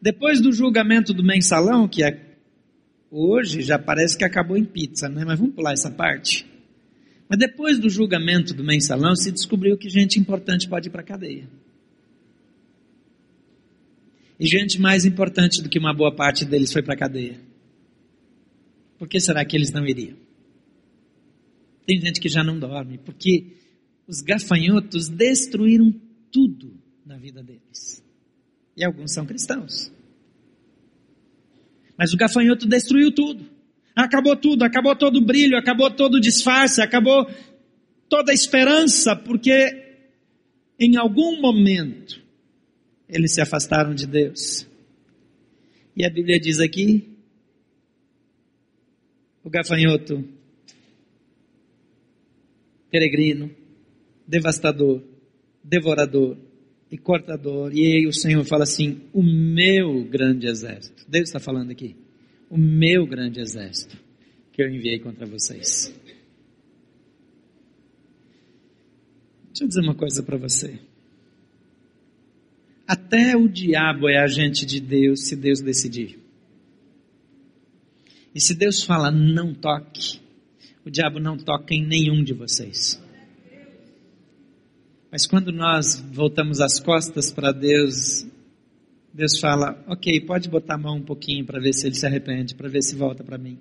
Depois 0.00 0.40
do 0.40 0.52
julgamento 0.52 1.12
do 1.12 1.22
mensalão, 1.22 1.86
que 1.86 2.02
é 2.02 2.36
hoje 3.10 3.62
já 3.62 3.78
parece 3.78 4.16
que 4.16 4.24
acabou 4.24 4.56
em 4.56 4.64
pizza, 4.64 5.08
né? 5.08 5.24
mas 5.24 5.38
vamos 5.38 5.54
pular 5.54 5.72
essa 5.72 5.90
parte. 5.90 6.46
Mas 7.28 7.38
depois 7.38 7.78
do 7.78 7.88
julgamento 7.88 8.54
do 8.54 8.64
mensalão, 8.64 9.14
se 9.14 9.30
descobriu 9.30 9.76
que 9.76 9.88
gente 9.88 10.18
importante 10.18 10.68
pode 10.68 10.88
ir 10.88 10.90
para 10.90 11.02
a 11.02 11.04
cadeia. 11.04 11.48
E 14.38 14.46
gente 14.46 14.80
mais 14.80 15.04
importante 15.04 15.62
do 15.62 15.68
que 15.68 15.78
uma 15.78 15.94
boa 15.94 16.14
parte 16.14 16.44
deles 16.44 16.72
foi 16.72 16.82
para 16.82 16.94
a 16.94 16.98
cadeia. 16.98 17.49
Por 19.00 19.08
que 19.08 19.18
será 19.18 19.42
que 19.46 19.56
eles 19.56 19.72
não 19.72 19.86
iriam? 19.86 20.18
Tem 21.86 21.98
gente 21.98 22.20
que 22.20 22.28
já 22.28 22.44
não 22.44 22.58
dorme, 22.58 22.98
porque 22.98 23.56
os 24.06 24.20
gafanhotos 24.20 25.08
destruíram 25.08 25.90
tudo 26.30 26.78
na 27.06 27.16
vida 27.16 27.42
deles. 27.42 28.04
E 28.76 28.84
alguns 28.84 29.14
são 29.14 29.24
cristãos. 29.24 29.90
Mas 31.96 32.12
o 32.12 32.16
gafanhoto 32.18 32.68
destruiu 32.68 33.10
tudo. 33.10 33.48
Acabou 33.96 34.36
tudo, 34.36 34.64
acabou 34.64 34.94
todo 34.94 35.16
o 35.16 35.24
brilho, 35.24 35.56
acabou 35.56 35.90
todo 35.90 36.16
o 36.16 36.20
disfarce, 36.20 36.82
acabou 36.82 37.26
toda 38.06 38.32
a 38.32 38.34
esperança, 38.34 39.16
porque 39.16 40.04
em 40.78 40.98
algum 40.98 41.40
momento 41.40 42.22
eles 43.08 43.32
se 43.32 43.40
afastaram 43.40 43.94
de 43.94 44.06
Deus. 44.06 44.68
E 45.96 46.04
a 46.04 46.10
Bíblia 46.10 46.38
diz 46.38 46.60
aqui: 46.60 47.10
o 49.42 49.50
gafanhoto, 49.50 50.24
peregrino, 52.90 53.50
devastador, 54.26 55.02
devorador 55.62 56.36
e 56.90 56.98
cortador. 56.98 57.72
E 57.74 57.84
aí 57.84 58.06
o 58.06 58.12
Senhor 58.12 58.44
fala 58.44 58.64
assim: 58.64 59.02
o 59.12 59.22
meu 59.22 60.04
grande 60.04 60.46
exército. 60.46 61.04
Deus 61.08 61.28
está 61.28 61.40
falando 61.40 61.70
aqui. 61.70 61.96
O 62.48 62.58
meu 62.58 63.06
grande 63.06 63.40
exército 63.40 63.96
que 64.52 64.62
eu 64.62 64.68
enviei 64.68 64.98
contra 64.98 65.24
vocês. 65.26 65.94
Deixa 69.46 69.64
eu 69.64 69.68
dizer 69.68 69.80
uma 69.80 69.94
coisa 69.94 70.22
para 70.22 70.36
você. 70.36 70.78
Até 72.86 73.36
o 73.36 73.48
diabo 73.48 74.08
é 74.08 74.18
agente 74.18 74.66
de 74.66 74.80
Deus 74.80 75.28
se 75.28 75.36
Deus 75.36 75.60
decidir. 75.60 76.19
E 78.34 78.40
se 78.40 78.54
Deus 78.54 78.84
fala 78.84 79.10
não 79.10 79.52
toque, 79.52 80.20
o 80.84 80.90
diabo 80.90 81.18
não 81.18 81.36
toca 81.36 81.74
em 81.74 81.84
nenhum 81.84 82.22
de 82.22 82.32
vocês. 82.32 83.02
Mas 85.10 85.26
quando 85.26 85.50
nós 85.50 86.00
voltamos 86.12 86.60
as 86.60 86.78
costas 86.78 87.32
para 87.32 87.50
Deus, 87.50 88.24
Deus 89.12 89.40
fala: 89.40 89.82
Ok, 89.88 90.20
pode 90.20 90.48
botar 90.48 90.74
a 90.74 90.78
mão 90.78 90.96
um 90.98 91.02
pouquinho 91.02 91.44
para 91.44 91.60
ver 91.60 91.72
se 91.72 91.86
ele 91.86 91.96
se 91.96 92.06
arrepende, 92.06 92.54
para 92.54 92.68
ver 92.68 92.82
se 92.82 92.94
volta 92.94 93.24
para 93.24 93.36
mim. 93.36 93.58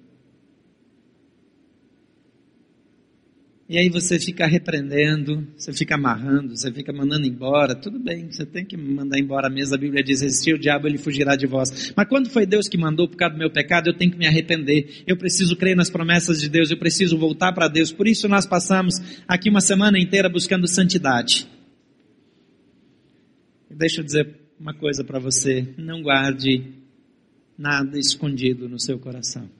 E 3.69 3.77
aí 3.77 3.87
você 3.87 4.19
fica 4.19 4.47
repreendendo, 4.47 5.47
você 5.55 5.71
fica 5.71 5.93
amarrando, 5.93 6.57
você 6.57 6.73
fica 6.73 6.91
mandando 6.91 7.27
embora. 7.27 7.75
Tudo 7.75 7.99
bem, 7.99 8.31
você 8.31 8.43
tem 8.43 8.65
que 8.65 8.75
mandar 8.75 9.19
embora 9.19 9.47
mesmo. 9.47 9.75
A 9.75 9.77
Bíblia 9.77 10.03
diz: 10.03 10.21
resistir 10.21 10.55
o 10.55 10.57
diabo, 10.57 10.87
ele 10.87 10.97
fugirá 10.97 11.35
de 11.35 11.45
vós. 11.45 11.93
Mas 11.95 12.07
quando 12.07 12.31
foi 12.31 12.47
Deus 12.47 12.67
que 12.67 12.79
mandou 12.79 13.07
por 13.07 13.15
causa 13.15 13.35
do 13.35 13.37
meu 13.37 13.51
pecado, 13.51 13.87
eu 13.87 13.93
tenho 13.93 14.11
que 14.11 14.17
me 14.17 14.25
arrepender. 14.25 15.03
Eu 15.05 15.15
preciso 15.15 15.55
crer 15.55 15.75
nas 15.75 15.87
promessas 15.87 16.41
de 16.41 16.49
Deus, 16.49 16.71
eu 16.71 16.77
preciso 16.77 17.15
voltar 17.15 17.53
para 17.53 17.67
Deus. 17.67 17.91
Por 17.91 18.07
isso 18.07 18.27
nós 18.27 18.47
passamos 18.47 18.95
aqui 19.27 19.51
uma 19.51 19.61
semana 19.61 19.99
inteira 19.99 20.27
buscando 20.27 20.67
santidade. 20.67 21.47
Deixa 23.69 24.01
eu 24.01 24.03
dizer 24.03 24.35
uma 24.59 24.73
coisa 24.73 25.03
para 25.03 25.19
você: 25.19 25.75
não 25.77 26.01
guarde 26.01 26.73
nada 27.55 27.99
escondido 27.99 28.67
no 28.67 28.79
seu 28.79 28.97
coração. 28.97 29.58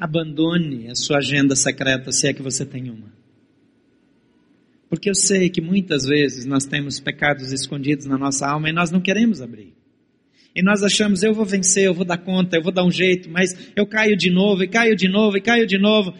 Abandone 0.00 0.88
a 0.88 0.94
sua 0.94 1.18
agenda 1.18 1.54
secreta, 1.54 2.10
se 2.10 2.26
é 2.26 2.32
que 2.32 2.40
você 2.40 2.64
tem 2.64 2.88
uma. 2.88 3.12
Porque 4.88 5.10
eu 5.10 5.14
sei 5.14 5.50
que 5.50 5.60
muitas 5.60 6.04
vezes 6.06 6.46
nós 6.46 6.64
temos 6.64 6.98
pecados 6.98 7.52
escondidos 7.52 8.06
na 8.06 8.16
nossa 8.16 8.48
alma 8.48 8.70
e 8.70 8.72
nós 8.72 8.90
não 8.90 8.98
queremos 8.98 9.42
abrir. 9.42 9.74
E 10.56 10.62
nós 10.62 10.82
achamos, 10.82 11.22
eu 11.22 11.34
vou 11.34 11.44
vencer, 11.44 11.84
eu 11.84 11.92
vou 11.92 12.06
dar 12.06 12.16
conta, 12.16 12.56
eu 12.56 12.62
vou 12.62 12.72
dar 12.72 12.82
um 12.82 12.90
jeito, 12.90 13.28
mas 13.28 13.70
eu 13.76 13.86
caio 13.86 14.16
de 14.16 14.30
novo, 14.30 14.64
e 14.64 14.68
caio 14.68 14.96
de 14.96 15.06
novo, 15.06 15.36
e 15.36 15.40
caio 15.42 15.66
de 15.66 15.78
novo. 15.78 16.14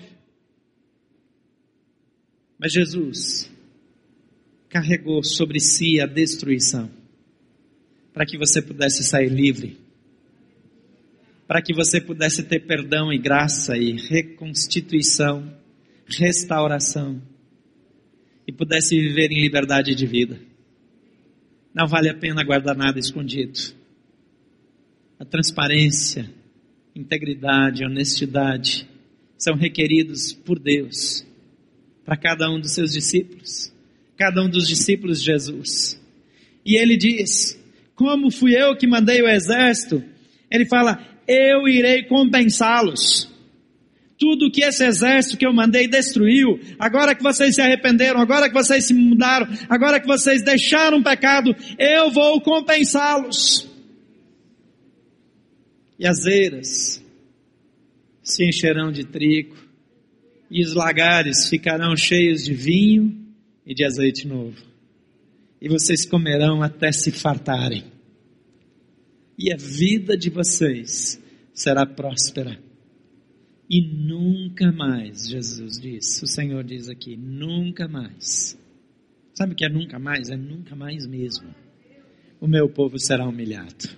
Mas 2.59 2.73
Jesus 2.73 3.51
carregou 4.69 5.25
sobre 5.25 5.59
si 5.59 6.01
a 6.01 6.07
destruição, 6.07 6.91
para 8.13 8.27
que 8.27 8.37
você 8.37 8.61
pudesse 8.61 9.03
sair 9.03 9.31
livre 9.31 9.79
para 11.51 11.61
que 11.61 11.75
você 11.75 12.01
pudesse 12.01 12.45
ter 12.45 12.61
perdão 12.61 13.13
e 13.13 13.19
graça 13.19 13.77
e 13.77 13.97
reconstituição, 14.09 15.53
restauração 16.07 17.21
e 18.47 18.53
pudesse 18.53 18.97
viver 18.97 19.33
em 19.33 19.41
liberdade 19.41 19.93
de 19.97 20.07
vida. 20.07 20.39
Não 21.75 21.89
vale 21.89 22.09
a 22.09 22.15
pena 22.15 22.45
guardar 22.45 22.77
nada 22.77 23.01
escondido. 23.01 23.59
A 25.19 25.25
transparência, 25.25 26.31
integridade, 26.95 27.85
honestidade 27.85 28.89
são 29.37 29.57
requeridos 29.57 30.33
por 30.33 30.57
Deus 30.57 31.27
para 32.05 32.17
cada 32.17 32.49
um 32.49 32.61
dos 32.61 32.71
seus 32.71 32.93
discípulos, 32.93 33.75
cada 34.17 34.41
um 34.41 34.49
dos 34.49 34.69
discípulos 34.69 35.19
de 35.19 35.27
Jesus. 35.27 36.01
E 36.65 36.81
ele 36.81 36.97
diz: 36.97 37.61
Como 37.97 38.31
fui 38.31 38.55
eu 38.55 38.77
que 38.77 38.87
mandei 38.87 39.21
o 39.21 39.29
exército? 39.29 40.01
Ele 40.49 40.65
fala: 40.65 41.10
eu 41.31 41.69
irei 41.69 42.03
compensá-los. 42.03 43.31
Tudo 44.19 44.51
que 44.51 44.63
esse 44.63 44.85
exército 44.85 45.39
que 45.39 45.47
eu 45.47 45.53
mandei 45.53 45.87
destruiu, 45.87 46.59
agora 46.79 47.15
que 47.15 47.23
vocês 47.23 47.55
se 47.55 47.63
arrependeram, 47.63 48.21
agora 48.21 48.49
que 48.49 48.55
vocês 48.55 48.87
se 48.87 48.93
mudaram, 48.93 49.47
agora 49.69 50.01
que 50.01 50.07
vocês 50.07 50.43
deixaram 50.43 50.99
o 50.99 51.05
pecado, 51.05 51.55
eu 51.79 52.11
vou 52.11 52.41
compensá-los. 52.41 53.71
E 55.99 56.07
as 56.07 56.27
eiras 56.27 57.03
se 58.23 58.47
encherão 58.47 58.91
de 58.91 59.05
trigo, 59.05 59.57
e 60.51 60.65
os 60.65 60.75
lagares 60.75 61.49
ficarão 61.49 61.97
cheios 61.97 62.45
de 62.45 62.53
vinho 62.53 63.17
e 63.65 63.73
de 63.73 63.85
azeite 63.85 64.27
novo. 64.27 64.57
E 65.63 65.69
vocês 65.69 66.05
comerão 66.05 66.63
até 66.63 66.91
se 66.91 67.13
fartarem 67.13 67.85
e 69.41 69.51
a 69.51 69.57
vida 69.57 70.19
de 70.19 70.29
vocês 70.29 71.19
será 71.55 71.87
próspera. 71.87 72.59
E 73.71 73.81
nunca 73.81 74.71
mais, 74.71 75.31
Jesus 75.31 75.81
diz, 75.81 76.23
o 76.23 76.27
Senhor 76.27 76.63
diz 76.63 76.91
aqui, 76.91 77.17
nunca 77.17 77.89
mais. 77.89 78.59
Sabe 79.33 79.55
o 79.55 79.57
que 79.57 79.65
é 79.65 79.69
nunca 79.71 79.99
mais? 79.99 80.29
É 80.29 80.37
nunca 80.37 80.77
mais 80.77 81.07
mesmo. 81.07 81.55
O 82.39 82.47
meu 82.47 82.69
povo 82.69 82.99
será 82.99 83.27
humilhado. 83.27 83.89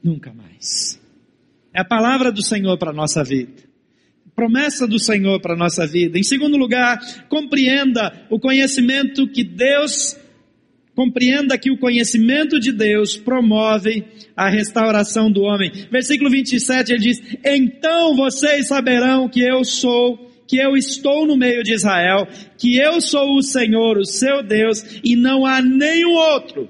Nunca 0.00 0.32
mais. 0.32 1.00
É 1.74 1.80
a 1.80 1.84
palavra 1.84 2.30
do 2.30 2.42
Senhor 2.42 2.78
para 2.78 2.90
a 2.90 2.94
nossa 2.94 3.24
vida. 3.24 3.64
Promessa 4.36 4.86
do 4.86 5.00
Senhor 5.00 5.40
para 5.40 5.54
a 5.54 5.58
nossa 5.58 5.84
vida. 5.88 6.16
Em 6.16 6.22
segundo 6.22 6.56
lugar, 6.56 7.26
compreenda 7.28 8.26
o 8.30 8.38
conhecimento 8.38 9.26
que 9.26 9.42
Deus 9.42 10.16
Compreenda 10.98 11.56
que 11.56 11.70
o 11.70 11.78
conhecimento 11.78 12.58
de 12.58 12.72
Deus 12.72 13.16
promove 13.16 14.02
a 14.36 14.48
restauração 14.48 15.30
do 15.30 15.42
homem. 15.42 15.70
Versículo 15.92 16.28
27 16.28 16.92
ele 16.92 17.00
diz: 17.00 17.22
Então 17.44 18.16
vocês 18.16 18.66
saberão 18.66 19.28
que 19.28 19.40
eu 19.40 19.62
sou, 19.62 20.18
que 20.44 20.56
eu 20.56 20.76
estou 20.76 21.24
no 21.24 21.36
meio 21.36 21.62
de 21.62 21.72
Israel, 21.72 22.26
que 22.58 22.76
eu 22.78 23.00
sou 23.00 23.36
o 23.36 23.42
Senhor, 23.44 23.96
o 23.96 24.04
seu 24.04 24.42
Deus, 24.42 24.98
e 25.04 25.14
não 25.14 25.46
há 25.46 25.62
nenhum 25.62 26.14
outro. 26.14 26.68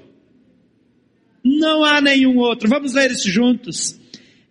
Não 1.43 1.83
há 1.83 1.99
nenhum 1.99 2.37
outro. 2.37 2.69
Vamos 2.69 2.93
ler 2.93 3.09
isso 3.09 3.31
juntos. 3.31 3.99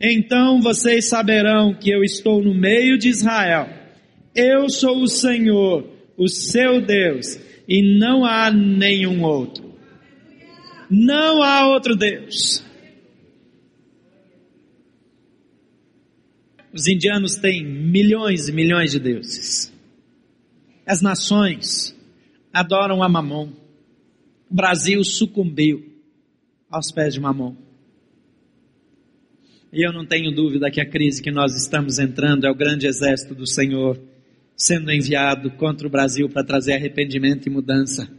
Então 0.00 0.60
vocês 0.60 1.08
saberão 1.08 1.72
que 1.72 1.88
eu 1.88 2.02
estou 2.02 2.42
no 2.42 2.52
meio 2.52 2.98
de 2.98 3.10
Israel. 3.10 3.68
Eu 4.34 4.68
sou 4.68 5.00
o 5.00 5.06
Senhor, 5.06 5.88
o 6.16 6.26
seu 6.26 6.80
Deus, 6.80 7.38
e 7.68 7.96
não 7.96 8.24
há 8.24 8.50
nenhum 8.50 9.22
outro. 9.22 9.67
Não 10.90 11.42
há 11.42 11.68
outro 11.68 11.94
Deus. 11.94 12.64
Os 16.72 16.86
indianos 16.86 17.36
têm 17.36 17.64
milhões 17.64 18.48
e 18.48 18.52
milhões 18.52 18.92
de 18.92 18.98
deuses. 18.98 19.72
As 20.86 21.02
nações 21.02 21.94
adoram 22.52 23.02
a 23.02 23.08
Mamon. 23.08 23.52
O 24.50 24.54
Brasil 24.54 25.02
sucumbiu 25.04 25.84
aos 26.70 26.90
pés 26.90 27.14
de 27.14 27.20
Mamon. 27.20 27.56
E 29.72 29.86
eu 29.86 29.92
não 29.92 30.06
tenho 30.06 30.34
dúvida 30.34 30.70
que 30.70 30.80
a 30.80 30.88
crise 30.88 31.22
que 31.22 31.30
nós 31.30 31.54
estamos 31.54 31.98
entrando 31.98 32.46
é 32.46 32.50
o 32.50 32.54
grande 32.54 32.86
exército 32.86 33.34
do 33.34 33.46
Senhor 33.46 34.00
sendo 34.56 34.90
enviado 34.90 35.52
contra 35.52 35.86
o 35.86 35.90
Brasil 35.90 36.28
para 36.28 36.42
trazer 36.42 36.72
arrependimento 36.72 37.46
e 37.46 37.50
mudança. 37.50 38.10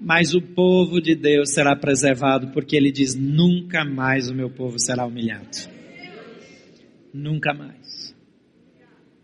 Mas 0.00 0.32
o 0.32 0.40
povo 0.40 1.00
de 1.00 1.14
Deus 1.14 1.52
será 1.52 1.74
preservado, 1.74 2.48
porque 2.48 2.76
ele 2.76 2.92
diz: 2.92 3.14
nunca 3.14 3.84
mais 3.84 4.28
o 4.28 4.34
meu 4.34 4.48
povo 4.48 4.78
será 4.78 5.04
humilhado. 5.04 5.56
Nunca 7.12 7.52
mais. 7.52 8.14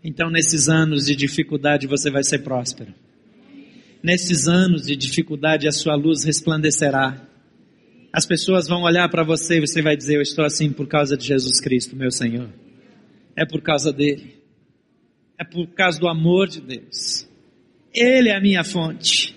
Então, 0.03 0.29
nesses 0.29 0.67
anos 0.67 1.05
de 1.05 1.15
dificuldade, 1.15 1.87
você 1.87 2.11
vai 2.11 2.23
ser 2.23 2.39
próspero. 2.39 2.93
Nesses 4.03 4.47
anos 4.47 4.85
de 4.85 4.95
dificuldade, 4.95 5.67
a 5.67 5.71
sua 5.71 5.95
luz 5.95 6.23
resplandecerá. 6.23 7.25
As 8.13 8.25
pessoas 8.25 8.67
vão 8.67 8.83
olhar 8.83 9.09
para 9.09 9.23
você 9.23 9.57
e 9.57 9.61
você 9.61 9.81
vai 9.81 9.95
dizer: 9.95 10.15
Eu 10.15 10.21
estou 10.21 10.45
assim 10.45 10.71
por 10.71 10.87
causa 10.87 11.17
de 11.17 11.25
Jesus 11.25 11.59
Cristo, 11.59 11.95
meu 11.95 12.11
Senhor. 12.11 12.49
É 13.35 13.45
por 13.45 13.61
causa 13.61 13.91
dele. 13.91 14.35
É 15.37 15.43
por 15.43 15.67
causa 15.67 15.99
do 15.99 16.07
amor 16.07 16.47
de 16.47 16.61
Deus. 16.61 17.27
Ele 17.93 18.29
é 18.29 18.37
a 18.37 18.41
minha 18.41 18.63
fonte. 18.63 19.34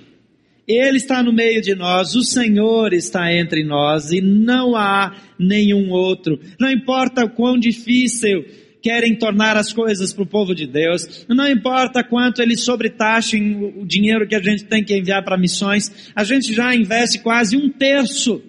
Ele 0.69 0.99
está 0.99 1.23
no 1.23 1.33
meio 1.33 1.63
de 1.63 1.75
nós, 1.75 2.15
o 2.15 2.23
Senhor 2.23 2.93
está 2.93 3.33
entre 3.33 3.65
nós 3.65 4.13
e 4.13 4.21
não 4.21 4.77
há 4.77 5.17
nenhum 5.39 5.91
outro. 5.91 6.39
Não 6.61 6.71
importa 6.71 7.25
o 7.25 7.31
quão 7.31 7.59
difícil 7.59 8.45
querem 8.83 9.17
tornar 9.17 9.57
as 9.57 9.73
coisas 9.73 10.13
para 10.13 10.23
o 10.23 10.27
povo 10.27 10.55
de 10.55 10.67
Deus, 10.67 11.27
não 11.29 11.49
importa 11.51 12.05
quanto 12.05 12.43
eles 12.43 12.63
sobretaxem 12.63 13.73
o 13.77 13.85
dinheiro 13.85 14.29
que 14.29 14.35
a 14.35 14.43
gente 14.43 14.65
tem 14.65 14.85
que 14.85 14.97
enviar 14.97 15.25
para 15.25 15.39
missões, 15.39 16.13
a 16.15 16.23
gente 16.23 16.53
já 16.53 16.75
investe 16.75 17.19
quase 17.19 17.57
um 17.57 17.71
terço 17.71 18.43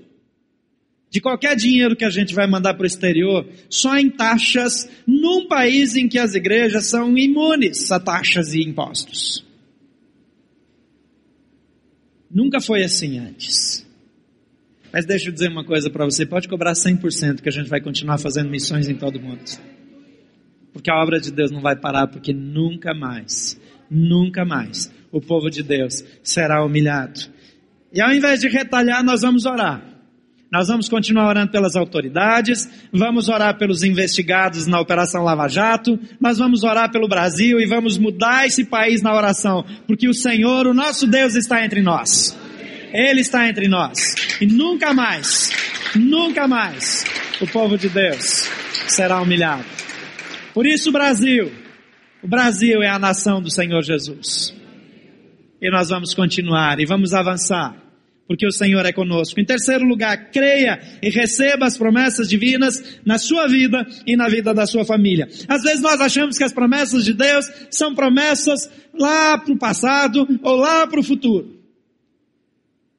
de 1.09 1.19
qualquer 1.19 1.55
dinheiro 1.55 1.95
que 1.95 2.05
a 2.05 2.09
gente 2.09 2.35
vai 2.35 2.47
mandar 2.47 2.75
para 2.75 2.83
o 2.83 2.87
exterior 2.87 3.47
só 3.69 3.97
em 3.97 4.09
taxas 4.09 4.89
num 5.07 5.47
país 5.47 5.95
em 5.95 6.07
que 6.07 6.19
as 6.19 6.35
igrejas 6.35 6.89
são 6.89 7.17
imunes 7.17 7.91
a 7.91 7.99
taxas 7.99 8.53
e 8.53 8.61
impostos. 8.61 9.48
Nunca 12.39 12.61
foi 12.61 12.85
assim 12.85 13.19
antes. 13.19 13.85
Mas 14.93 15.05
deixa 15.05 15.27
eu 15.27 15.33
dizer 15.33 15.49
uma 15.49 15.65
coisa 15.65 15.89
para 15.89 16.05
você: 16.05 16.25
pode 16.25 16.47
cobrar 16.47 16.71
100% 16.71 17.41
que 17.41 17.49
a 17.49 17.51
gente 17.51 17.69
vai 17.69 17.81
continuar 17.81 18.17
fazendo 18.17 18.49
missões 18.49 18.87
em 18.87 18.95
todo 18.95 19.19
mundo. 19.19 19.43
Porque 20.71 20.89
a 20.89 20.95
obra 21.03 21.19
de 21.19 21.33
Deus 21.33 21.51
não 21.51 21.59
vai 21.59 21.75
parar, 21.75 22.07
porque 22.07 22.31
nunca 22.31 22.93
mais, 22.93 23.59
nunca 23.91 24.45
mais 24.45 24.89
o 25.11 25.19
povo 25.19 25.49
de 25.49 25.61
Deus 25.61 26.01
será 26.23 26.63
humilhado. 26.63 27.19
E 27.91 27.99
ao 27.99 28.13
invés 28.13 28.39
de 28.39 28.47
retalhar, 28.47 29.03
nós 29.03 29.21
vamos 29.21 29.45
orar. 29.45 29.98
Nós 30.51 30.67
vamos 30.67 30.89
continuar 30.89 31.27
orando 31.27 31.51
pelas 31.51 31.75
autoridades, 31.75 32.67
vamos 32.91 33.29
orar 33.29 33.55
pelos 33.57 33.83
investigados 33.83 34.65
na 34.65 34.79
Operação 34.79 35.23
Lava 35.23 35.47
Jato, 35.47 35.99
nós 36.19 36.39
vamos 36.39 36.63
orar 36.63 36.91
pelo 36.91 37.07
Brasil 37.07 37.59
e 37.59 37.67
vamos 37.67 37.99
mudar 37.99 38.47
esse 38.47 38.65
país 38.65 39.03
na 39.03 39.13
oração, 39.13 39.63
porque 39.85 40.09
o 40.09 40.13
Senhor, 40.13 40.65
o 40.65 40.73
nosso 40.73 41.05
Deus, 41.05 41.35
está 41.35 41.63
entre 41.63 41.83
nós. 41.83 42.35
Ele 42.91 43.21
está 43.21 43.47
entre 43.47 43.67
nós. 43.67 44.15
E 44.41 44.47
nunca 44.47 44.91
mais, 44.91 45.51
nunca 45.95 46.47
mais, 46.47 47.05
o 47.39 47.45
povo 47.45 47.77
de 47.77 47.87
Deus 47.87 48.49
será 48.87 49.21
humilhado. 49.21 49.65
Por 50.51 50.65
isso, 50.65 50.89
o 50.89 50.93
Brasil, 50.93 51.51
o 52.23 52.27
Brasil 52.27 52.81
é 52.81 52.89
a 52.89 52.97
nação 52.97 53.39
do 53.39 53.51
Senhor 53.51 53.83
Jesus. 53.83 54.55
E 55.61 55.69
nós 55.69 55.89
vamos 55.89 56.15
continuar 56.15 56.79
e 56.79 56.87
vamos 56.87 57.13
avançar 57.13 57.88
porque 58.29 58.45
o 58.45 58.51
Senhor 58.51 58.85
é 58.85 58.93
conosco. 58.93 59.39
Em 59.39 59.43
terceiro 59.43 59.83
lugar, 59.83 60.29
creia 60.29 60.79
e 61.01 61.09
receba 61.09 61.65
as 61.65 61.75
promessas 61.75 62.29
divinas 62.29 62.99
na 63.03 63.17
sua 63.17 63.47
vida 63.47 63.83
e 64.05 64.15
na 64.15 64.29
vida 64.29 64.53
da 64.53 64.67
sua 64.67 64.85
família. 64.85 65.27
Às 65.47 65.63
vezes 65.63 65.81
nós 65.81 65.99
achamos 65.99 66.37
que 66.37 66.43
as 66.43 66.53
promessas 66.53 67.03
de 67.03 67.13
Deus 67.15 67.51
são 67.71 67.95
promessas 67.95 68.69
lá 68.93 69.35
para 69.39 69.51
o 69.51 69.57
passado 69.57 70.27
ou 70.43 70.57
lá 70.57 70.85
para 70.85 70.99
o 70.99 71.03
futuro. 71.03 71.59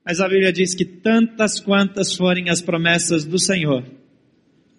Mas 0.05 0.21
a 0.21 0.29
Bíblia 0.29 0.53
diz 0.53 0.75
que 0.75 0.85
tantas 0.85 1.61
quantas 1.61 2.13
forem 2.17 2.51
as 2.51 2.61
promessas 2.61 3.25
do 3.25 3.39
Senhor, 3.39 3.85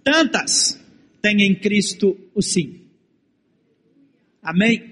tantas 0.04 0.78
tem 1.22 1.44
em 1.44 1.56
Cristo 1.56 2.18
o 2.36 2.42
sim. 2.42 2.82
Amém? 4.44 4.91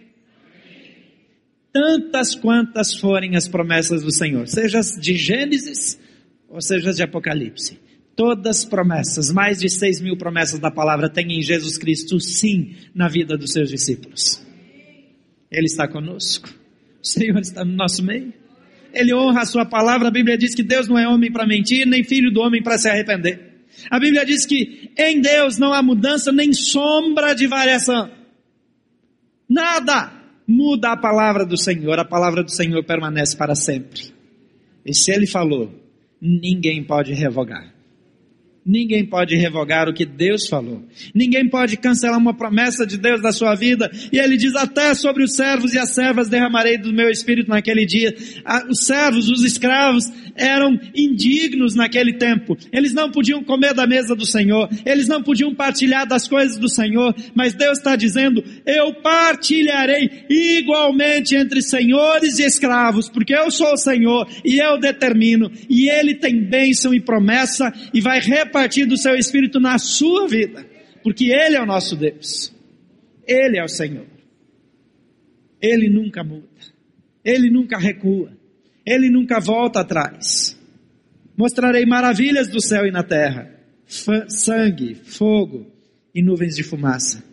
Tantas 1.72 2.36
quantas 2.36 2.94
forem 2.94 3.36
as 3.36 3.48
promessas 3.48 4.04
do 4.04 4.14
Senhor, 4.14 4.48
seja 4.48 4.82
de 5.00 5.16
Gênesis 5.16 6.00
ou 6.48 6.62
seja 6.62 6.94
de 6.94 7.04
Apocalipse. 7.04 7.80
Todas 8.16 8.66
promessas, 8.66 9.32
mais 9.32 9.60
de 9.60 9.70
seis 9.70 10.02
mil 10.02 10.18
promessas 10.18 10.60
da 10.60 10.70
palavra 10.70 11.10
tem 11.10 11.40
em 11.40 11.42
Jesus 11.42 11.78
Cristo 11.78 12.20
sim 12.20 12.76
na 12.94 13.08
vida 13.08 13.38
dos 13.38 13.54
seus 13.54 13.70
discípulos. 13.70 14.46
Ele 15.50 15.68
está 15.68 15.88
conosco. 15.88 16.50
O 17.02 17.08
Senhor 17.08 17.40
está 17.40 17.64
no 17.64 17.74
nosso 17.74 18.04
meio. 18.04 18.34
Ele 18.94 19.14
honra 19.14 19.42
a 19.42 19.46
sua 19.46 19.66
palavra. 19.66 20.10
A 20.10 20.12
Bíblia 20.12 20.38
diz 20.38 20.54
que 20.54 20.64
Deus 20.64 20.88
não 20.88 20.98
é 20.98 21.08
homem 21.08 21.32
para 21.32 21.48
mentir, 21.48 21.88
nem 21.88 22.04
filho 22.04 22.32
do 22.32 22.42
homem 22.42 22.62
para 22.62 22.78
se 22.78 22.90
arrepender. 22.90 23.64
A 23.90 24.00
Bíblia 24.00 24.26
diz 24.26 24.46
que 24.46 24.92
em 24.98 25.22
Deus 25.22 25.58
não 25.58 25.74
há 25.74 25.82
mudança 25.82 26.32
nem 26.32 26.52
sombra 26.52 27.34
de 27.34 27.48
variação. 27.48 28.12
Nada 29.48 30.19
muda 30.50 30.94
a 30.94 30.98
palavra 30.98 31.46
do 31.46 31.56
Senhor, 31.56 32.00
a 32.00 32.04
palavra 32.04 32.44
do 32.44 32.50
Senhor 32.50 32.84
permanece 32.84 33.38
para 33.38 33.54
sempre. 33.54 34.12
E 34.84 34.96
se 34.96 35.12
ele 35.12 35.28
falou, 35.28 35.72
ninguém 36.20 36.84
pode 36.84 37.14
revogar. 37.14 37.72
Ninguém 38.66 39.06
pode 39.06 39.36
revogar 39.36 39.88
o 39.88 39.94
que 39.94 40.06
Deus 40.06 40.48
falou. 40.48 40.84
Ninguém 41.14 41.48
pode 41.48 41.78
cancelar 41.78 42.18
uma 42.18 42.36
promessa 42.36 42.86
de 42.86 42.98
Deus 42.98 43.22
da 43.22 43.32
sua 43.32 43.56
vida. 43.56 43.90
E 44.12 44.18
ele 44.18 44.38
diz 44.38 44.56
até 44.56 44.94
sobre 44.94 45.24
os 45.24 45.36
servos 45.36 45.74
e 45.74 45.80
as 45.80 45.94
servas 45.94 46.30
derramarei 46.30 46.78
do 46.78 46.92
meu 46.92 47.10
espírito 47.10 47.50
naquele 47.50 47.86
dia. 47.86 48.16
Os 48.70 48.86
servos, 48.86 49.30
os 49.30 49.44
escravos 49.44 50.04
eram 50.40 50.80
indignos 50.96 51.76
naquele 51.76 52.14
tempo. 52.14 52.58
Eles 52.72 52.94
não 52.94 53.12
podiam 53.12 53.44
comer 53.44 53.74
da 53.74 53.86
mesa 53.86 54.16
do 54.16 54.26
Senhor. 54.26 54.70
Eles 54.86 55.08
não 55.08 55.22
podiam 55.22 55.54
partilhar 55.54 56.08
das 56.08 56.28
coisas 56.28 56.58
do 56.58 56.70
Senhor. 56.70 57.14
Mas 57.36 57.54
Deus 57.54 57.78
está 57.78 57.96
dizendo, 57.96 58.44
eu 58.66 58.94
partilharei 58.96 60.26
igualmente 60.30 61.36
entre 61.36 61.62
senhores 61.62 62.40
e 62.40 62.44
escravos, 62.44 63.10
porque 63.10 63.36
eu 63.36 63.52
sou 63.52 63.74
o 63.74 63.78
Senhor 63.78 64.28
e 64.46 64.58
eu 64.58 64.80
determino. 64.80 65.52
E 65.70 65.90
ele 65.90 66.16
tem 66.16 66.42
bênção 66.42 66.94
e 66.94 67.00
promessa 67.00 67.72
e 67.94 68.02
vai 68.02 68.20
repartir 68.20 68.70
partir 68.70 68.86
do 68.86 68.98
seu 68.98 69.16
Espírito 69.16 69.60
na 69.60 69.78
sua 69.78 70.28
vida, 70.28 70.66
porque 71.02 71.26
Ele 71.26 71.56
é 71.56 71.62
o 71.62 71.66
nosso 71.66 71.96
Deus, 71.96 72.54
Ele 73.28 73.58
é 73.58 73.64
o 73.64 73.68
Senhor, 73.68 74.06
Ele 75.62 75.90
nunca 75.90 76.24
muda, 76.24 76.48
Ele 77.24 77.50
nunca 77.50 77.78
recua, 77.78 78.32
Ele 78.90 79.08
nunca 79.08 79.40
volta 79.40 79.82
atrás. 79.82 80.58
Mostrarei 81.38 81.86
maravilhas 81.86 82.48
do 82.48 82.60
céu 82.60 82.88
e 82.88 82.92
na 82.92 83.04
terra, 83.04 83.54
sangue, 83.86 84.96
fogo 84.96 85.72
e 86.14 86.24
nuvens 86.24 86.56
de 86.56 86.64
fumaça. 86.64 87.24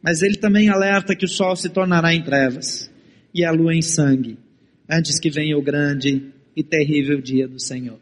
Mas 0.00 0.22
ele 0.22 0.36
também 0.36 0.68
alerta 0.68 1.16
que 1.16 1.24
o 1.24 1.28
sol 1.28 1.56
se 1.56 1.68
tornará 1.68 2.14
em 2.14 2.22
trevas 2.22 2.88
e 3.34 3.44
a 3.44 3.50
lua 3.50 3.74
em 3.74 3.82
sangue, 3.82 4.38
antes 4.88 5.18
que 5.18 5.30
venha 5.30 5.58
o 5.58 5.62
grande 5.62 6.30
e 6.54 6.62
terrível 6.62 7.20
dia 7.20 7.48
do 7.48 7.58
Senhor. 7.58 7.98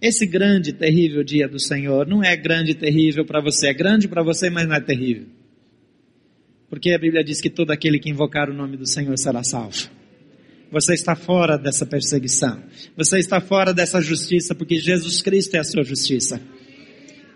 Esse 0.00 0.24
grande, 0.24 0.72
terrível 0.72 1.22
dia 1.22 1.46
do 1.46 1.60
Senhor 1.60 2.06
não 2.06 2.24
é 2.24 2.34
grande 2.34 2.70
e 2.70 2.74
terrível 2.74 3.26
para 3.26 3.42
você, 3.42 3.68
é 3.68 3.74
grande 3.74 4.08
para 4.08 4.22
você, 4.22 4.48
mas 4.48 4.66
não 4.66 4.74
é 4.74 4.80
terrível. 4.80 5.26
Porque 6.70 6.92
a 6.92 6.98
Bíblia 6.98 7.22
diz 7.22 7.38
que 7.38 7.50
todo 7.50 7.70
aquele 7.70 7.98
que 7.98 8.08
invocar 8.08 8.48
o 8.48 8.54
nome 8.54 8.78
do 8.78 8.86
Senhor 8.86 9.18
será 9.18 9.44
salvo. 9.44 10.01
Você 10.72 10.94
está 10.94 11.14
fora 11.14 11.58
dessa 11.58 11.84
perseguição. 11.84 12.62
Você 12.96 13.18
está 13.18 13.42
fora 13.42 13.74
dessa 13.74 14.00
justiça, 14.00 14.54
porque 14.54 14.78
Jesus 14.78 15.20
Cristo 15.20 15.54
é 15.54 15.58
a 15.58 15.64
sua 15.64 15.84
justiça. 15.84 16.40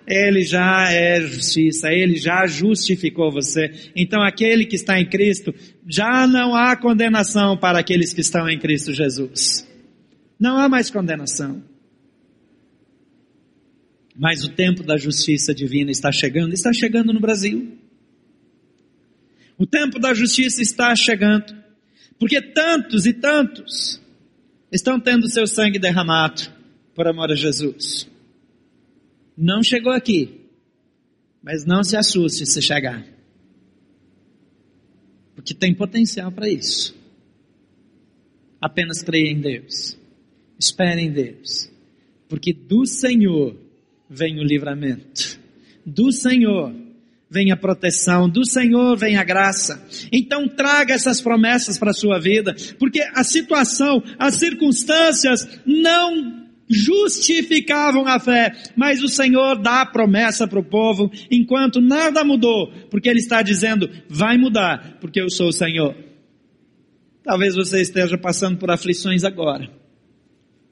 Ele 0.08 0.42
já 0.42 0.90
é 0.90 1.20
justiça, 1.20 1.92
ele 1.92 2.16
já 2.16 2.46
justificou 2.46 3.30
você. 3.30 3.90
Então, 3.94 4.22
aquele 4.22 4.64
que 4.64 4.76
está 4.76 4.98
em 4.98 5.06
Cristo, 5.06 5.54
já 5.86 6.26
não 6.26 6.54
há 6.54 6.74
condenação 6.76 7.58
para 7.58 7.78
aqueles 7.78 8.14
que 8.14 8.22
estão 8.22 8.48
em 8.48 8.58
Cristo 8.58 8.94
Jesus. 8.94 9.68
Não 10.40 10.56
há 10.58 10.66
mais 10.66 10.90
condenação. 10.90 11.62
Mas 14.18 14.44
o 14.44 14.48
tempo 14.48 14.82
da 14.82 14.96
justiça 14.96 15.54
divina 15.54 15.90
está 15.90 16.10
chegando, 16.10 16.54
está 16.54 16.72
chegando 16.72 17.12
no 17.12 17.20
Brasil. 17.20 17.76
O 19.58 19.66
tempo 19.66 19.98
da 19.98 20.14
justiça 20.14 20.62
está 20.62 20.96
chegando, 20.96 21.54
porque 22.18 22.40
tantos 22.40 23.06
e 23.06 23.12
tantos 23.12 24.00
estão 24.70 24.98
tendo 24.98 25.28
seu 25.28 25.46
sangue 25.46 25.78
derramado 25.78 26.42
por 26.94 27.06
amor 27.06 27.30
a 27.30 27.34
Jesus. 27.34 28.08
Não 29.36 29.62
chegou 29.62 29.92
aqui, 29.92 30.40
mas 31.42 31.64
não 31.64 31.84
se 31.84 31.96
assuste 31.96 32.46
se 32.46 32.62
chegar, 32.62 33.06
porque 35.34 35.54
tem 35.54 35.74
potencial 35.74 36.32
para 36.32 36.48
isso. 36.48 36.96
Apenas 38.60 39.02
creia 39.02 39.30
em 39.30 39.40
Deus, 39.40 39.98
espere 40.58 41.02
em 41.02 41.12
Deus, 41.12 41.70
porque 42.28 42.52
do 42.52 42.86
Senhor 42.86 43.56
vem 44.08 44.40
o 44.40 44.42
livramento. 44.42 45.38
Do 45.84 46.10
Senhor 46.10 46.74
vem 47.28 47.50
a 47.50 47.56
proteção, 47.56 48.28
do 48.28 48.44
Senhor 48.46 48.96
vem 48.96 49.16
a 49.16 49.24
graça. 49.24 49.86
Então 50.12 50.48
traga 50.48 50.94
essas 50.94 51.20
promessas 51.20 51.78
para 51.78 51.90
a 51.90 51.94
sua 51.94 52.18
vida, 52.18 52.54
porque 52.78 53.00
a 53.14 53.24
situação, 53.24 54.02
as 54.18 54.36
circunstâncias 54.36 55.60
não 55.66 56.46
justificavam 56.68 58.06
a 58.06 58.18
fé, 58.18 58.52
mas 58.74 59.02
o 59.02 59.08
Senhor 59.08 59.56
dá 59.56 59.82
a 59.82 59.86
promessa 59.86 60.48
para 60.48 60.58
o 60.58 60.64
povo, 60.64 61.10
enquanto 61.30 61.80
nada 61.80 62.24
mudou, 62.24 62.72
porque 62.90 63.08
Ele 63.08 63.20
está 63.20 63.42
dizendo, 63.42 63.88
vai 64.08 64.36
mudar, 64.36 64.98
porque 65.00 65.20
eu 65.20 65.30
sou 65.30 65.48
o 65.48 65.52
Senhor. 65.52 65.94
Talvez 67.22 67.54
você 67.54 67.80
esteja 67.80 68.16
passando 68.16 68.56
por 68.56 68.70
aflições 68.70 69.24
agora. 69.24 69.68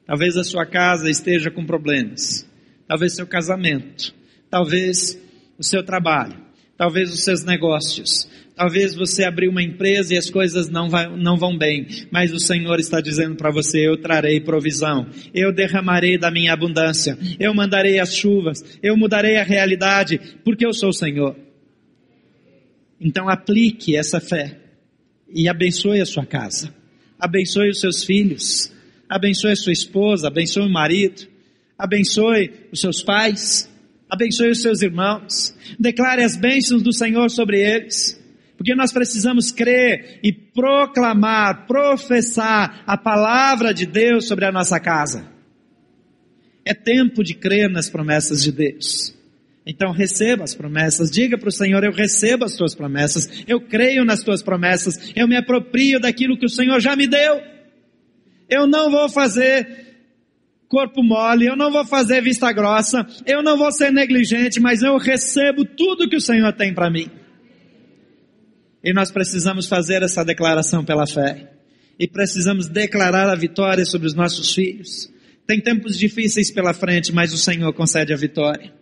Talvez 0.05 0.37
a 0.37 0.43
sua 0.43 0.65
casa 0.65 1.09
esteja 1.09 1.51
com 1.51 1.65
problemas. 1.65 2.49
Talvez 2.87 3.15
seu 3.15 3.27
casamento. 3.27 4.13
Talvez 4.49 5.19
o 5.57 5.63
seu 5.63 5.83
trabalho 5.83 6.44
talvez 6.77 7.13
os 7.13 7.23
seus 7.23 7.43
negócios, 7.43 8.29
talvez 8.55 8.95
você 8.95 9.23
abriu 9.23 9.51
uma 9.51 9.63
empresa 9.63 10.13
e 10.13 10.17
as 10.17 10.29
coisas 10.29 10.69
não, 10.69 10.89
vai, 10.89 11.07
não 11.15 11.37
vão 11.37 11.57
bem, 11.57 11.87
mas 12.11 12.33
o 12.33 12.39
Senhor 12.39 12.79
está 12.79 13.01
dizendo 13.01 13.35
para 13.35 13.51
você: 13.51 13.87
eu 13.87 13.97
trarei 13.97 14.39
provisão, 14.39 15.07
eu 15.33 15.53
derramarei 15.53 16.17
da 16.17 16.31
minha 16.31 16.53
abundância, 16.53 17.17
eu 17.39 17.53
mandarei 17.53 17.99
as 17.99 18.15
chuvas, 18.15 18.63
eu 18.81 18.95
mudarei 18.97 19.37
a 19.37 19.43
realidade, 19.43 20.19
porque 20.43 20.65
eu 20.65 20.73
sou 20.73 20.89
o 20.89 20.93
Senhor. 20.93 21.35
Então 22.99 23.29
aplique 23.29 23.95
essa 23.95 24.19
fé 24.19 24.59
e 25.29 25.49
abençoe 25.49 26.01
a 26.01 26.05
sua 26.05 26.25
casa, 26.25 26.73
abençoe 27.19 27.69
os 27.69 27.79
seus 27.79 28.03
filhos, 28.03 28.71
abençoe 29.09 29.51
a 29.51 29.55
sua 29.55 29.73
esposa, 29.73 30.27
abençoe 30.27 30.63
o 30.63 30.69
marido, 30.69 31.27
abençoe 31.77 32.51
os 32.71 32.79
seus 32.79 33.03
pais, 33.03 33.69
abençoe 34.15 34.49
os 34.49 34.61
seus 34.61 34.81
irmãos, 34.81 35.55
declare 35.79 36.23
as 36.23 36.35
bênçãos 36.35 36.81
do 36.81 36.91
Senhor 36.91 37.29
sobre 37.29 37.59
eles, 37.61 38.19
porque 38.57 38.73
nós 38.73 38.91
precisamos 38.91 39.51
crer 39.51 40.19
e 40.23 40.31
proclamar, 40.33 41.67
professar 41.67 42.83
a 42.87 42.97
palavra 42.97 43.73
de 43.73 43.85
Deus 43.85 44.27
sobre 44.27 44.45
a 44.45 44.51
nossa 44.51 44.79
casa. 44.79 45.27
É 46.65 46.73
tempo 46.73 47.23
de 47.23 47.35
crer 47.35 47.69
nas 47.69 47.89
promessas 47.89 48.43
de 48.43 48.51
Deus. 48.51 49.13
Então 49.67 49.91
receba 49.91 50.43
as 50.43 50.55
promessas, 50.55 51.11
diga 51.11 51.37
para 51.37 51.49
o 51.49 51.51
Senhor: 51.51 51.83
Eu 51.83 51.91
recebo 51.91 52.45
as 52.45 52.55
tuas 52.55 52.73
promessas, 52.75 53.43
eu 53.47 53.59
creio 53.59 54.05
nas 54.05 54.23
tuas 54.23 54.41
promessas, 54.41 55.11
eu 55.15 55.27
me 55.27 55.35
aproprio 55.35 55.99
daquilo 55.99 56.37
que 56.37 56.45
o 56.45 56.49
Senhor 56.49 56.79
já 56.79 56.95
me 56.95 57.07
deu. 57.07 57.41
Eu 58.47 58.67
não 58.67 58.91
vou 58.91 59.09
fazer 59.09 59.84
corpo 60.67 61.03
mole, 61.03 61.45
eu 61.45 61.55
não 61.55 61.71
vou 61.71 61.85
fazer 61.85 62.21
vista 62.21 62.51
grossa, 62.51 63.05
eu 63.25 63.41
não 63.43 63.57
vou 63.57 63.71
ser 63.71 63.91
negligente, 63.91 64.59
mas 64.59 64.81
eu 64.81 64.97
recebo 64.97 65.65
tudo 65.65 66.09
que 66.09 66.15
o 66.15 66.21
Senhor 66.21 66.51
tem 66.53 66.73
para 66.73 66.89
mim. 66.89 67.09
E 68.83 68.93
nós 68.93 69.11
precisamos 69.11 69.67
fazer 69.67 70.03
essa 70.03 70.23
declaração 70.23 70.85
pela 70.85 71.07
fé. 71.07 71.51
E 71.99 72.07
precisamos 72.07 72.67
declarar 72.67 73.29
a 73.29 73.35
vitória 73.35 73.85
sobre 73.85 74.07
os 74.07 74.13
nossos 74.13 74.53
filhos. 74.53 75.11
Tem 75.47 75.61
tempos 75.61 75.97
difíceis 75.97 76.51
pela 76.51 76.73
frente, 76.73 77.13
mas 77.13 77.33
o 77.33 77.37
Senhor 77.37 77.71
concede 77.73 78.13
a 78.13 78.17
vitória. 78.17 78.73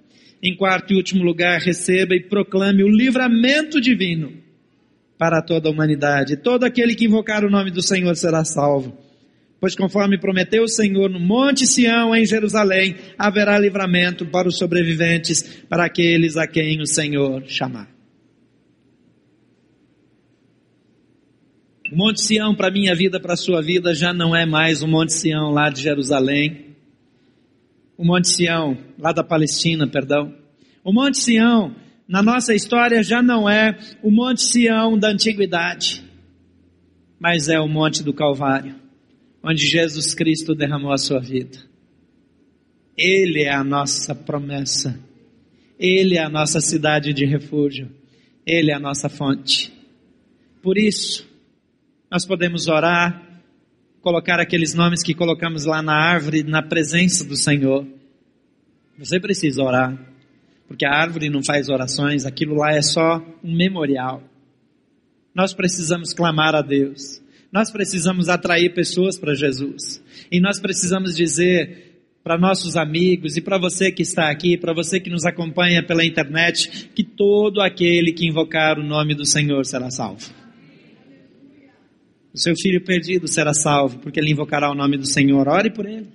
Em 0.41 0.55
quarto 0.57 0.91
e 0.91 0.97
último 0.97 1.23
lugar, 1.23 1.59
receba 1.61 2.15
e 2.15 2.23
proclame 2.23 2.83
o 2.83 2.89
livramento 2.89 3.79
divino 3.79 4.33
para 5.17 5.41
toda 5.41 5.69
a 5.69 5.71
humanidade. 5.71 6.35
Todo 6.35 6.65
aquele 6.65 6.95
que 6.95 7.05
invocar 7.05 7.45
o 7.45 7.49
nome 7.49 7.71
do 7.71 7.81
Senhor 7.81 8.13
será 8.15 8.43
salvo. 8.43 8.97
Pois 9.63 9.77
conforme 9.77 10.17
prometeu 10.17 10.63
o 10.63 10.67
Senhor 10.67 11.09
no 11.09 11.21
Monte 11.21 11.65
Sião, 11.65 12.13
em 12.13 12.25
Jerusalém, 12.25 12.97
haverá 13.17 13.57
livramento 13.57 14.25
para 14.25 14.45
os 14.45 14.57
sobreviventes, 14.57 15.63
para 15.69 15.85
aqueles 15.85 16.35
a 16.35 16.45
quem 16.45 16.81
o 16.81 16.85
Senhor 16.85 17.45
chamar. 17.47 17.89
O 21.89 21.95
Monte 21.95 22.21
Sião 22.21 22.53
para 22.53 22.69
minha 22.69 22.93
vida, 22.93 23.21
para 23.21 23.35
a 23.35 23.37
sua 23.37 23.61
vida, 23.61 23.95
já 23.95 24.11
não 24.11 24.35
é 24.35 24.45
mais 24.45 24.83
o 24.83 24.87
Monte 24.87 25.13
Sião 25.13 25.51
lá 25.51 25.69
de 25.69 25.81
Jerusalém. 25.81 26.75
O 27.97 28.03
Monte 28.03 28.27
Sião, 28.27 28.77
lá 28.99 29.13
da 29.13 29.23
Palestina, 29.23 29.87
perdão. 29.87 30.35
O 30.83 30.91
Monte 30.91 31.19
Sião, 31.19 31.73
na 32.05 32.21
nossa 32.21 32.53
história, 32.53 33.01
já 33.01 33.21
não 33.21 33.49
é 33.49 33.79
o 34.03 34.11
Monte 34.11 34.41
Sião 34.41 34.99
da 34.99 35.07
antiguidade, 35.07 36.03
mas 37.17 37.47
é 37.47 37.57
o 37.61 37.69
Monte 37.69 38.03
do 38.03 38.13
Calvário 38.13 38.82
onde 39.43 39.67
Jesus 39.67 40.13
Cristo 40.13 40.55
derramou 40.55 40.93
a 40.93 40.97
sua 40.97 41.19
vida. 41.19 41.57
Ele 42.97 43.43
é 43.43 43.53
a 43.53 43.63
nossa 43.63 44.15
promessa. 44.15 44.99
Ele 45.77 46.15
é 46.15 46.23
a 46.23 46.29
nossa 46.29 46.61
cidade 46.61 47.11
de 47.11 47.25
refúgio. 47.25 47.91
Ele 48.45 48.71
é 48.71 48.73
a 48.73 48.79
nossa 48.79 49.09
fonte. 49.09 49.73
Por 50.61 50.77
isso, 50.77 51.27
nós 52.09 52.25
podemos 52.25 52.67
orar, 52.67 53.41
colocar 54.01 54.39
aqueles 54.39 54.73
nomes 54.73 55.01
que 55.01 55.13
colocamos 55.13 55.65
lá 55.65 55.81
na 55.81 55.95
árvore, 55.95 56.43
na 56.43 56.61
presença 56.61 57.25
do 57.25 57.35
Senhor. 57.35 57.85
Você 58.97 59.19
precisa 59.19 59.63
orar, 59.63 59.97
porque 60.67 60.85
a 60.85 60.91
árvore 60.91 61.29
não 61.29 61.43
faz 61.43 61.67
orações, 61.67 62.25
aquilo 62.25 62.55
lá 62.55 62.71
é 62.71 62.81
só 62.81 63.21
um 63.43 63.55
memorial. 63.55 64.23
Nós 65.33 65.53
precisamos 65.53 66.13
clamar 66.13 66.53
a 66.53 66.61
Deus. 66.61 67.22
Nós 67.53 67.69
precisamos 67.69 68.29
atrair 68.29 68.73
pessoas 68.73 69.15
para 69.15 69.35
Jesus. 69.35 70.03
E 70.31 70.39
nós 70.39 70.59
precisamos 70.59 71.15
dizer 71.15 72.01
para 72.23 72.35
nossos 72.35 72.75
amigos 72.75 73.37
e 73.37 73.41
para 73.41 73.59
você 73.59 73.91
que 73.91 74.01
está 74.01 74.31
aqui, 74.31 74.57
para 74.57 74.73
você 74.73 74.99
que 74.99 75.09
nos 75.09 75.23
acompanha 75.23 75.85
pela 75.85 76.03
internet, 76.03 76.89
que 76.95 77.03
todo 77.03 77.61
aquele 77.61 78.11
que 78.11 78.25
invocar 78.25 78.79
o 78.79 78.83
nome 78.83 79.13
do 79.13 79.23
Senhor 79.23 79.63
será 79.67 79.91
salvo. 79.91 80.33
O 82.33 82.39
seu 82.39 82.55
filho 82.55 82.83
perdido 82.83 83.27
será 83.27 83.53
salvo, 83.53 83.99
porque 83.99 84.19
ele 84.19 84.31
invocará 84.31 84.71
o 84.71 84.73
nome 84.73 84.97
do 84.97 85.05
Senhor. 85.05 85.47
Ore 85.47 85.69
por 85.69 85.85
ele. 85.85 86.07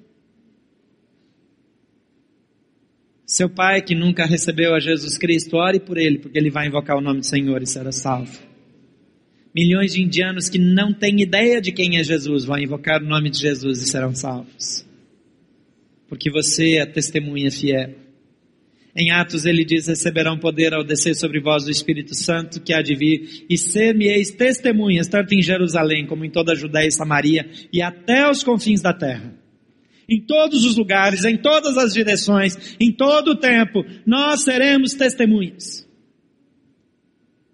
Seu 3.24 3.48
pai 3.48 3.81
que 3.81 3.94
nunca 3.94 4.27
recebeu 4.27 4.74
a 4.74 4.81
Jesus 4.81 5.16
Cristo, 5.16 5.57
ore 5.57 5.79
por 5.79 5.98
ele, 5.98 6.18
porque 6.18 6.37
ele 6.37 6.51
vai 6.51 6.66
invocar 6.66 6.96
o 6.96 7.01
nome 7.01 7.20
do 7.20 7.27
Senhor 7.27 7.62
e 7.62 7.66
será 7.66 7.92
salvo. 7.92 8.47
Milhões 9.54 9.92
de 9.92 10.02
indianos 10.02 10.48
que 10.48 10.58
não 10.58 10.92
têm 10.92 11.20
ideia 11.20 11.61
de 11.61 11.72
quem 11.72 11.98
é 11.98 12.04
Jesus 12.04 12.44
vão 12.44 12.58
invocar 12.58 13.02
o 13.02 13.06
nome 13.06 13.30
de 13.30 13.38
Jesus 13.38 13.82
e 13.82 13.88
serão 13.88 14.14
salvos. 14.14 14.87
Porque 16.08 16.30
você 16.30 16.76
é 16.76 16.87
testemunha 16.87 17.50
fiel. 17.50 17.94
Em 18.96 19.11
Atos 19.11 19.44
ele 19.44 19.64
diz: 19.64 19.87
Receberão 19.87 20.38
poder 20.38 20.74
ao 20.74 20.82
descer 20.82 21.14
sobre 21.14 21.40
vós 21.40 21.66
o 21.66 21.70
Espírito 21.70 22.14
Santo 22.14 22.61
que 22.61 22.72
há 22.72 22.82
de 22.82 22.94
vir, 22.94 23.44
e 23.48 23.56
ser-me-eis 23.56 24.32
testemunhas, 24.32 25.06
tanto 25.06 25.34
em 25.34 25.42
Jerusalém 25.42 26.06
como 26.06 26.24
em 26.24 26.30
toda 26.30 26.52
a 26.52 26.56
Judéia 26.56 26.88
e 26.88 26.92
Samaria, 26.92 27.48
e 27.72 27.80
até 27.80 28.28
os 28.28 28.42
confins 28.42 28.80
da 28.80 28.92
terra. 28.92 29.34
Em 30.08 30.20
todos 30.20 30.64
os 30.64 30.76
lugares, 30.76 31.24
em 31.24 31.37
todas 31.37 31.76
as 31.76 31.92
direções, 31.92 32.76
em 32.80 32.90
todo 32.90 33.32
o 33.32 33.37
tempo, 33.37 33.84
nós 34.06 34.42
seremos 34.42 34.94
testemunhas. 34.94 35.87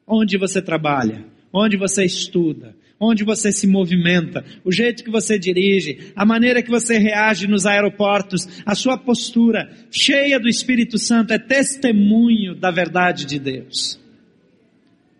Onde 0.07 0.38
você 0.38 0.62
trabalha, 0.62 1.26
onde 1.54 1.76
você 1.76 2.04
estuda, 2.04 2.74
onde 2.98 3.22
você 3.22 3.52
se 3.52 3.66
movimenta, 3.66 4.44
o 4.64 4.72
jeito 4.72 5.04
que 5.04 5.10
você 5.10 5.38
dirige, 5.38 6.12
a 6.16 6.26
maneira 6.26 6.60
que 6.60 6.70
você 6.70 6.98
reage 6.98 7.46
nos 7.46 7.64
aeroportos, 7.64 8.48
a 8.66 8.74
sua 8.74 8.98
postura 8.98 9.70
cheia 9.88 10.40
do 10.40 10.48
Espírito 10.48 10.98
Santo 10.98 11.32
é 11.32 11.38
testemunho 11.38 12.56
da 12.56 12.72
verdade 12.72 13.24
de 13.24 13.38
Deus. 13.38 14.00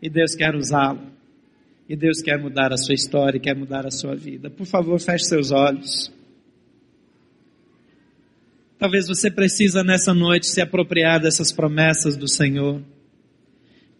E 0.02 0.10
Deus 0.10 0.34
quer 0.34 0.54
usá-lo. 0.56 1.14
E 1.88 1.94
Deus 1.94 2.20
quer 2.20 2.38
mudar 2.38 2.72
a 2.72 2.78
sua 2.78 2.94
história, 2.94 3.38
quer 3.38 3.54
mudar 3.54 3.86
a 3.86 3.90
sua 3.90 4.16
vida. 4.16 4.50
Por 4.50 4.66
favor, 4.66 4.98
feche 4.98 5.26
seus 5.26 5.52
olhos. 5.52 6.12
Talvez 8.78 9.06
você 9.06 9.30
precisa 9.30 9.84
nessa 9.84 10.12
noite 10.12 10.46
se 10.46 10.60
apropriar 10.60 11.20
dessas 11.20 11.52
promessas 11.52 12.16
do 12.16 12.26
Senhor. 12.26 12.82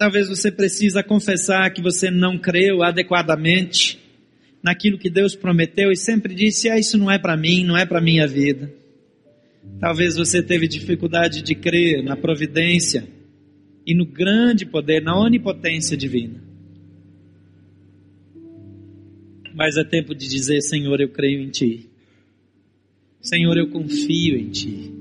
Talvez 0.05 0.29
você 0.29 0.53
precisa 0.53 1.03
confessar 1.03 1.73
que 1.73 1.81
você 1.81 2.11
não 2.11 2.37
creu 2.37 2.83
adequadamente 2.83 3.99
naquilo 4.63 4.99
que 4.99 5.09
Deus 5.09 5.35
prometeu 5.35 5.91
e 5.91 5.97
sempre 5.97 6.35
disse: 6.35 6.69
"Ah, 6.69 6.79
isso 6.79 6.99
não 6.99 7.11
é 7.11 7.19
para 7.19 7.39
mim, 7.39 7.65
não 7.65 7.75
é 7.75 7.87
para 7.87 8.03
minha 8.03 8.27
vida". 8.27 8.71
Talvez 9.81 10.15
você 10.15 10.43
teve 10.43 10.69
dificuldade 10.69 11.41
de 11.41 11.55
crer 11.55 12.05
na 12.05 12.17
providência 12.17 13.09
e 13.87 13.95
no 13.95 14.05
grande 14.05 14.67
poder, 14.67 15.03
na 15.03 15.19
onipotência 15.19 15.97
divina. 15.97 16.39
Mas 19.55 19.79
é 19.79 19.85
tempo 19.85 20.15
de 20.15 20.29
dizer: 20.29 20.61
Senhor, 20.61 21.01
eu 21.01 21.09
creio 21.09 21.41
em 21.41 21.49
Ti. 21.49 21.89
Senhor, 23.23 23.57
eu 23.57 23.71
confio 23.71 24.37
em 24.37 24.51
Ti. 24.51 24.94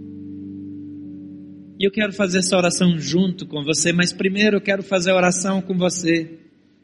E 1.84 1.86
eu 1.86 1.92
quero 1.92 2.14
fazer 2.14 2.38
essa 2.38 2.56
oração 2.56 2.98
junto 2.98 3.46
com 3.46 3.62
você, 3.62 3.92
mas 3.92 4.14
primeiro 4.14 4.56
eu 4.56 4.62
quero 4.62 4.82
fazer 4.82 5.12
a 5.12 5.18
oração 5.18 5.62
com 5.62 5.78
você 5.78 6.40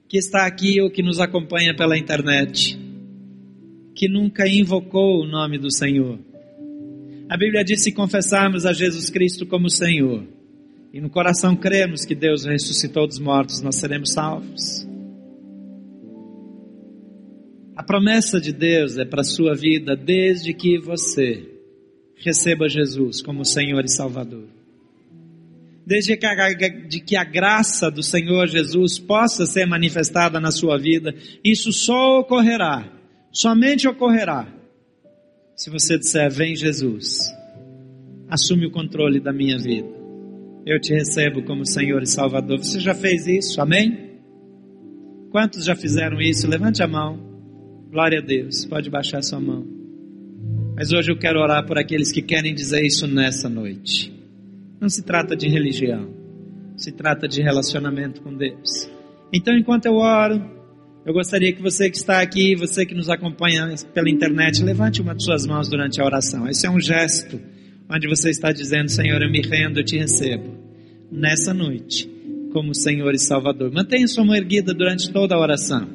que 0.10 0.18
está 0.18 0.46
aqui 0.46 0.82
ou 0.82 0.92
que 0.92 1.02
nos 1.02 1.22
acompanha 1.22 1.74
pela 1.74 1.98
internet, 1.98 2.78
que 3.96 4.10
nunca 4.10 4.46
invocou 4.46 5.22
o 5.22 5.26
nome 5.26 5.58
do 5.58 5.72
Senhor. 5.72 6.20
A 7.30 7.38
Bíblia 7.38 7.64
diz: 7.64 7.82
se 7.82 7.94
confessarmos 7.94 8.66
a 8.66 8.74
Jesus 8.74 9.10
Cristo 9.10 9.46
como 9.46 9.70
Senhor, 9.70 10.26
e 10.92 11.00
no 11.00 11.10
coração 11.10 11.56
cremos 11.56 12.04
que 12.04 12.14
Deus 12.14 12.44
ressuscitou 12.44 13.08
dos 13.08 13.20
mortos, 13.20 13.62
nós 13.62 13.78
seremos 13.78 14.12
salvos. 14.12 14.86
A 17.74 17.84
promessa 17.84 18.38
de 18.42 18.52
Deus 18.52 18.98
é 18.98 19.06
para 19.06 19.22
a 19.22 19.24
sua 19.24 19.56
vida 19.56 19.96
desde 19.96 20.54
que 20.54 20.78
você 20.78 21.58
receba 22.18 22.68
Jesus 22.68 23.22
como 23.22 23.46
Senhor 23.46 23.86
e 23.86 23.90
Salvador. 23.90 24.59
Desde 25.90 26.16
que 26.16 26.26
a, 26.28 26.54
de 26.88 27.00
que 27.00 27.16
a 27.16 27.24
graça 27.24 27.90
do 27.90 28.04
Senhor 28.04 28.48
Jesus 28.48 29.00
possa 29.00 29.48
ser 29.48 29.66
manifestada 29.66 30.40
na 30.40 30.52
sua 30.52 30.78
vida, 30.78 31.16
isso 31.44 31.74
só 31.74 32.20
ocorrerá, 32.20 32.88
somente 33.32 33.88
ocorrerá, 33.88 34.48
se 35.56 35.72
você 35.72 35.98
disser: 35.98 36.30
Vem 36.30 36.56
Jesus, 36.56 37.34
assume 38.30 38.68
o 38.68 38.72
controle 38.72 39.20
da 39.20 39.34
minha 39.34 39.58
vida. 39.58 39.90
Eu 40.64 40.80
te 40.80 40.94
recebo 40.94 41.42
como 41.42 41.66
Senhor 41.66 42.04
e 42.04 42.08
Salvador. 42.08 42.60
Você 42.60 42.80
já 42.80 42.94
fez 42.94 43.26
isso? 43.26 43.60
Amém? 43.60 44.12
Quantos 45.32 45.66
já 45.66 45.76
fizeram 45.76 46.22
isso? 46.22 46.48
Levante 46.48 46.84
a 46.84 46.88
mão. 46.88 47.18
Glória 47.90 48.20
a 48.20 48.24
Deus. 48.24 48.64
Pode 48.64 48.92
baixar 48.92 49.24
sua 49.24 49.40
mão. 49.40 49.66
Mas 50.76 50.92
hoje 50.92 51.12
eu 51.12 51.18
quero 51.18 51.40
orar 51.40 51.66
por 51.66 51.80
aqueles 51.80 52.12
que 52.12 52.22
querem 52.22 52.54
dizer 52.54 52.86
isso 52.86 53.08
nessa 53.08 53.50
noite. 53.50 54.19
Não 54.80 54.90
se 54.90 55.04
trata 55.04 55.36
de 55.36 55.48
religião, 55.48 56.10
se 56.78 56.92
trata 56.92 57.28
de 57.28 57.42
relacionamento 57.42 58.22
com 58.22 58.34
Deus. 58.34 58.90
Então, 59.34 59.58
enquanto 59.58 59.86
eu 59.86 59.96
oro, 59.96 60.42
eu 61.06 61.14
gostaria 61.14 61.52
que 61.52 61.62
você 61.62 61.90
que 61.90 61.98
está 61.98 62.22
aqui, 62.22 62.56
você 62.56 62.86
que 62.86 62.96
nos 62.96 63.10
acompanha 63.10 63.74
pela 63.94 64.10
internet, 64.10 64.64
levante 64.64 65.02
uma 65.02 65.16
de 65.16 65.24
suas 65.24 65.46
mãos 65.46 65.70
durante 65.70 66.02
a 66.02 66.06
oração. 66.06 66.48
Esse 66.48 66.66
é 66.66 66.70
um 66.70 66.80
gesto 66.80 67.40
onde 67.90 68.08
você 68.08 68.30
está 68.30 68.52
dizendo: 68.52 68.90
Senhor, 68.90 69.22
eu 69.22 69.30
me 69.30 69.42
rendo, 69.42 69.80
eu 69.80 69.86
te 69.86 69.98
recebo. 69.98 70.58
Nessa 71.12 71.54
noite, 71.54 72.10
como 72.52 72.74
Senhor 72.74 73.14
e 73.14 73.20
Salvador. 73.20 73.72
Mantenha 73.72 74.08
sua 74.08 74.24
mão 74.24 74.36
erguida 74.36 74.74
durante 74.74 75.12
toda 75.12 75.36
a 75.36 75.40
oração. 75.40 75.88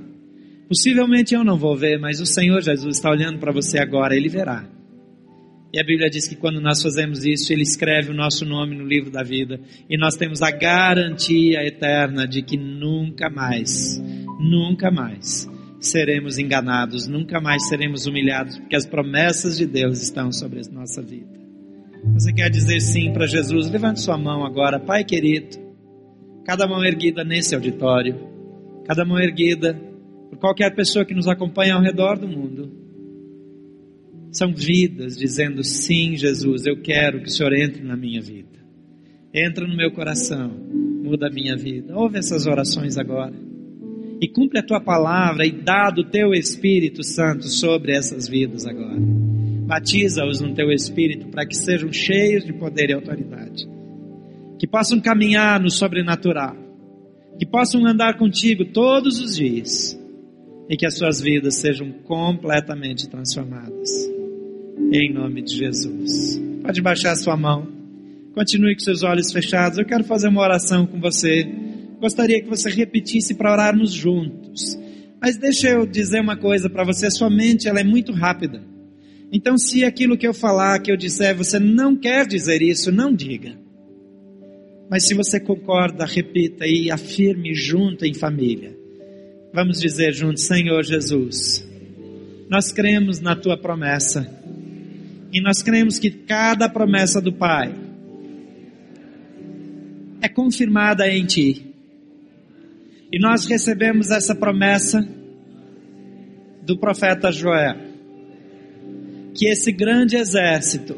Possivelmente 0.68 1.34
eu 1.34 1.44
não 1.44 1.58
vou 1.58 1.76
ver, 1.76 1.98
mas 1.98 2.20
o 2.20 2.26
Senhor 2.26 2.60
Jesus 2.62 2.96
está 2.96 3.10
olhando 3.10 3.38
para 3.38 3.52
você 3.52 3.78
agora, 3.78 4.16
ele 4.16 4.28
verá. 4.28 4.66
E 5.74 5.80
a 5.80 5.82
Bíblia 5.82 6.08
diz 6.08 6.28
que 6.28 6.36
quando 6.36 6.60
nós 6.60 6.80
fazemos 6.80 7.24
isso, 7.24 7.52
Ele 7.52 7.64
escreve 7.64 8.12
o 8.12 8.14
nosso 8.14 8.44
nome 8.44 8.76
no 8.76 8.86
livro 8.86 9.10
da 9.10 9.24
vida. 9.24 9.58
E 9.90 9.98
nós 9.98 10.14
temos 10.14 10.40
a 10.40 10.48
garantia 10.52 11.66
eterna 11.66 12.28
de 12.28 12.42
que 12.42 12.56
nunca 12.56 13.28
mais, 13.28 14.00
nunca 14.38 14.88
mais 14.88 15.50
seremos 15.80 16.38
enganados, 16.38 17.08
nunca 17.08 17.40
mais 17.40 17.66
seremos 17.66 18.06
humilhados, 18.06 18.56
porque 18.56 18.76
as 18.76 18.86
promessas 18.86 19.58
de 19.58 19.66
Deus 19.66 20.00
estão 20.00 20.30
sobre 20.30 20.60
a 20.60 20.72
nossa 20.72 21.02
vida. 21.02 21.40
Você 22.12 22.32
quer 22.32 22.50
dizer 22.50 22.78
sim 22.78 23.12
para 23.12 23.26
Jesus? 23.26 23.68
Levante 23.68 24.00
sua 24.00 24.16
mão 24.16 24.46
agora, 24.46 24.78
Pai 24.78 25.02
querido. 25.02 25.58
Cada 26.46 26.68
mão 26.68 26.84
erguida 26.84 27.24
nesse 27.24 27.52
auditório, 27.52 28.14
cada 28.86 29.04
mão 29.04 29.18
erguida 29.18 29.74
por 30.30 30.38
qualquer 30.38 30.72
pessoa 30.76 31.04
que 31.04 31.14
nos 31.14 31.26
acompanha 31.26 31.74
ao 31.74 31.82
redor 31.82 32.16
do 32.16 32.28
mundo 32.28 32.83
são 34.34 34.52
vidas 34.52 35.16
dizendo: 35.16 35.62
sim, 35.62 36.16
Jesus, 36.16 36.66
eu 36.66 36.76
quero 36.82 37.20
que 37.20 37.28
o 37.28 37.30
Senhor 37.30 37.52
entre 37.54 37.82
na 37.82 37.96
minha 37.96 38.20
vida. 38.20 38.54
Entra 39.32 39.66
no 39.66 39.76
meu 39.76 39.90
coração, 39.92 40.50
muda 41.02 41.28
a 41.28 41.30
minha 41.30 41.56
vida. 41.56 41.96
Ouve 41.96 42.18
essas 42.18 42.46
orações 42.46 42.98
agora. 42.98 43.34
E 44.20 44.28
cumpre 44.28 44.60
a 44.60 44.62
tua 44.62 44.80
palavra 44.80 45.44
e 45.44 45.50
dá 45.50 45.90
do 45.90 46.04
teu 46.04 46.32
Espírito 46.32 47.02
Santo 47.02 47.48
sobre 47.48 47.92
essas 47.92 48.28
vidas 48.28 48.64
agora. 48.64 48.96
Batiza-os 49.66 50.40
no 50.40 50.54
teu 50.54 50.70
Espírito 50.70 51.28
para 51.28 51.46
que 51.46 51.56
sejam 51.56 51.92
cheios 51.92 52.44
de 52.44 52.52
poder 52.52 52.90
e 52.90 52.92
autoridade. 52.92 53.68
Que 54.58 54.68
possam 54.68 55.00
caminhar 55.00 55.60
no 55.60 55.70
sobrenatural. 55.70 56.56
Que 57.38 57.44
possam 57.44 57.84
andar 57.84 58.16
contigo 58.16 58.64
todos 58.66 59.20
os 59.20 59.34
dias. 59.34 59.98
E 60.68 60.76
que 60.76 60.86
as 60.86 60.96
suas 60.96 61.20
vidas 61.20 61.56
sejam 61.56 61.90
completamente 62.04 63.08
transformadas 63.08 64.14
em 64.96 65.12
nome 65.12 65.42
de 65.42 65.56
Jesus. 65.56 66.40
Pode 66.62 66.80
baixar 66.80 67.16
sua 67.16 67.36
mão. 67.36 67.66
Continue 68.32 68.74
com 68.74 68.80
seus 68.80 69.02
olhos 69.02 69.32
fechados. 69.32 69.78
Eu 69.78 69.84
quero 69.84 70.04
fazer 70.04 70.28
uma 70.28 70.40
oração 70.40 70.86
com 70.86 71.00
você. 71.00 71.44
Gostaria 72.00 72.40
que 72.40 72.48
você 72.48 72.70
repetisse 72.70 73.34
para 73.34 73.52
orarmos 73.52 73.92
juntos. 73.92 74.78
Mas 75.20 75.36
deixa 75.36 75.68
eu 75.70 75.84
dizer 75.84 76.20
uma 76.20 76.36
coisa 76.36 76.70
para 76.70 76.84
você, 76.84 77.10
sua 77.10 77.28
mente 77.28 77.66
ela 77.68 77.80
é 77.80 77.84
muito 77.84 78.12
rápida. 78.12 78.62
Então, 79.32 79.58
se 79.58 79.84
aquilo 79.84 80.16
que 80.16 80.26
eu 80.26 80.34
falar, 80.34 80.78
que 80.78 80.92
eu 80.92 80.96
disser, 80.96 81.34
você 81.34 81.58
não 81.58 81.96
quer 81.96 82.26
dizer 82.26 82.62
isso, 82.62 82.92
não 82.92 83.12
diga. 83.12 83.58
Mas 84.88 85.06
se 85.08 85.14
você 85.14 85.40
concorda, 85.40 86.04
repita 86.04 86.66
e 86.66 86.90
afirme 86.90 87.52
junto 87.52 88.04
em 88.04 88.14
família. 88.14 88.76
Vamos 89.52 89.80
dizer 89.80 90.12
juntos, 90.12 90.44
Senhor 90.44 90.84
Jesus, 90.84 91.66
nós 92.48 92.70
cremos 92.70 93.18
na 93.20 93.34
tua 93.34 93.56
promessa 93.56 94.43
e 95.34 95.40
nós 95.40 95.64
cremos 95.64 95.98
que 95.98 96.12
cada 96.12 96.68
promessa 96.68 97.20
do 97.20 97.32
Pai 97.32 97.74
é 100.22 100.28
confirmada 100.28 101.08
em 101.08 101.26
Ti. 101.26 101.74
E 103.10 103.18
nós 103.18 103.44
recebemos 103.44 104.12
essa 104.12 104.32
promessa 104.32 105.04
do 106.62 106.78
profeta 106.78 107.32
Joel, 107.32 107.76
que 109.34 109.48
esse 109.48 109.72
grande 109.72 110.16
exército 110.16 110.96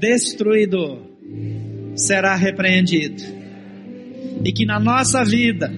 destruidor 0.00 0.98
será 1.94 2.34
repreendido, 2.34 3.22
e 4.44 4.52
que 4.52 4.66
na 4.66 4.80
nossa 4.80 5.24
vida 5.24 5.72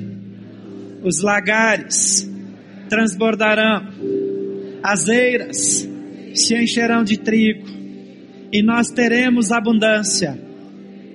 os 1.02 1.20
lagares 1.20 2.26
transbordarão, 2.88 3.86
as 4.82 5.08
eiras 5.08 5.93
se 6.34 6.54
encherão 6.54 7.04
de 7.04 7.16
trigo, 7.16 7.66
e 8.52 8.62
nós 8.62 8.90
teremos 8.90 9.50
abundância, 9.50 10.38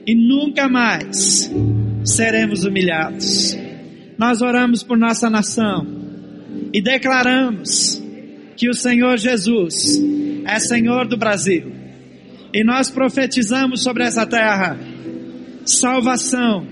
e 0.06 0.16
nunca 0.16 0.68
mais 0.68 1.52
seremos 2.04 2.64
humilhados. 2.64 3.58
Nós 4.18 4.42
oramos 4.42 4.84
por 4.84 4.98
nossa 4.98 5.30
nação 5.30 5.86
e 6.74 6.82
declaramos 6.82 8.02
que 8.58 8.70
o 8.70 8.74
Senhor 8.74 9.18
Jesus 9.18 10.02
é 10.46 10.60
Senhor 10.60 11.08
do 11.08 11.18
Brasil, 11.18 11.72
e 12.54 12.64
nós 12.64 12.90
profetizamos 12.90 13.84
sobre 13.84 14.04
essa 14.04 14.26
terra 14.26 14.80
salvação, 15.66 16.66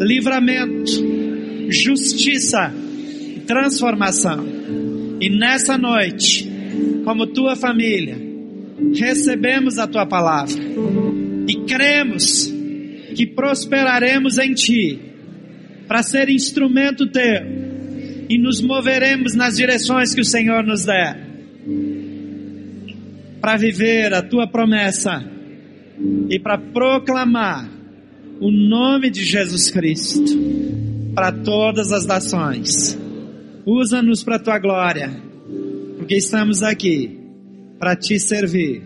livramento, 0.00 0.90
justiça 1.70 2.72
transformação. 3.48 4.46
E 5.20 5.30
nessa 5.30 5.78
noite, 5.78 6.48
como 7.04 7.26
tua 7.26 7.56
família, 7.56 8.16
recebemos 8.94 9.78
a 9.78 9.86
tua 9.86 10.06
palavra 10.06 10.62
e 11.46 11.56
cremos 11.66 12.52
que 13.14 13.26
prosperaremos 13.26 14.38
em 14.38 14.54
ti 14.54 14.98
para 15.86 16.02
ser 16.02 16.28
instrumento 16.28 17.10
teu 17.10 17.68
e 18.28 18.38
nos 18.38 18.60
moveremos 18.60 19.34
nas 19.34 19.56
direções 19.56 20.14
que 20.14 20.20
o 20.20 20.24
Senhor 20.24 20.62
nos 20.62 20.84
der 20.84 21.26
para 23.40 23.56
viver 23.56 24.12
a 24.12 24.22
tua 24.22 24.46
promessa 24.46 25.24
e 26.28 26.38
para 26.38 26.58
proclamar 26.58 27.68
o 28.40 28.50
nome 28.50 29.10
de 29.10 29.24
Jesus 29.24 29.70
Cristo 29.70 30.22
para 31.14 31.32
todas 31.32 31.90
as 31.90 32.06
nações. 32.06 32.96
Usa-nos 33.66 34.22
para 34.22 34.36
a 34.36 34.38
tua 34.38 34.58
glória 34.58 35.27
porque 36.08 36.16
estamos 36.16 36.62
aqui 36.62 37.20
para 37.78 37.94
te 37.94 38.18
servir 38.18 38.80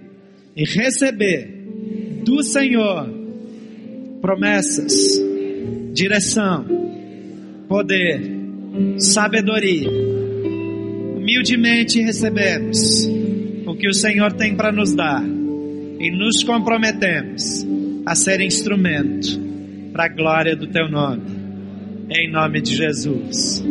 e 0.56 0.64
receber 0.64 1.68
do 2.24 2.42
Senhor 2.42 3.08
promessas, 4.20 4.92
direção, 5.92 6.66
poder, 7.68 8.28
sabedoria. 8.98 9.88
Humildemente 11.16 12.00
recebemos 12.00 13.06
o 13.68 13.76
que 13.76 13.86
o 13.86 13.94
Senhor 13.94 14.32
tem 14.32 14.56
para 14.56 14.72
nos 14.72 14.92
dar 14.92 15.24
e 15.24 16.10
nos 16.10 16.42
comprometemos 16.42 17.64
a 18.04 18.16
ser 18.16 18.40
instrumento 18.40 19.28
para 19.92 20.06
a 20.06 20.08
glória 20.08 20.56
do 20.56 20.66
teu 20.66 20.90
nome. 20.90 21.22
Em 22.10 22.28
nome 22.28 22.60
de 22.60 22.74
Jesus. 22.74 23.62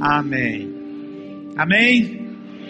Amém. 0.00 0.68
Amém. 1.56 2.19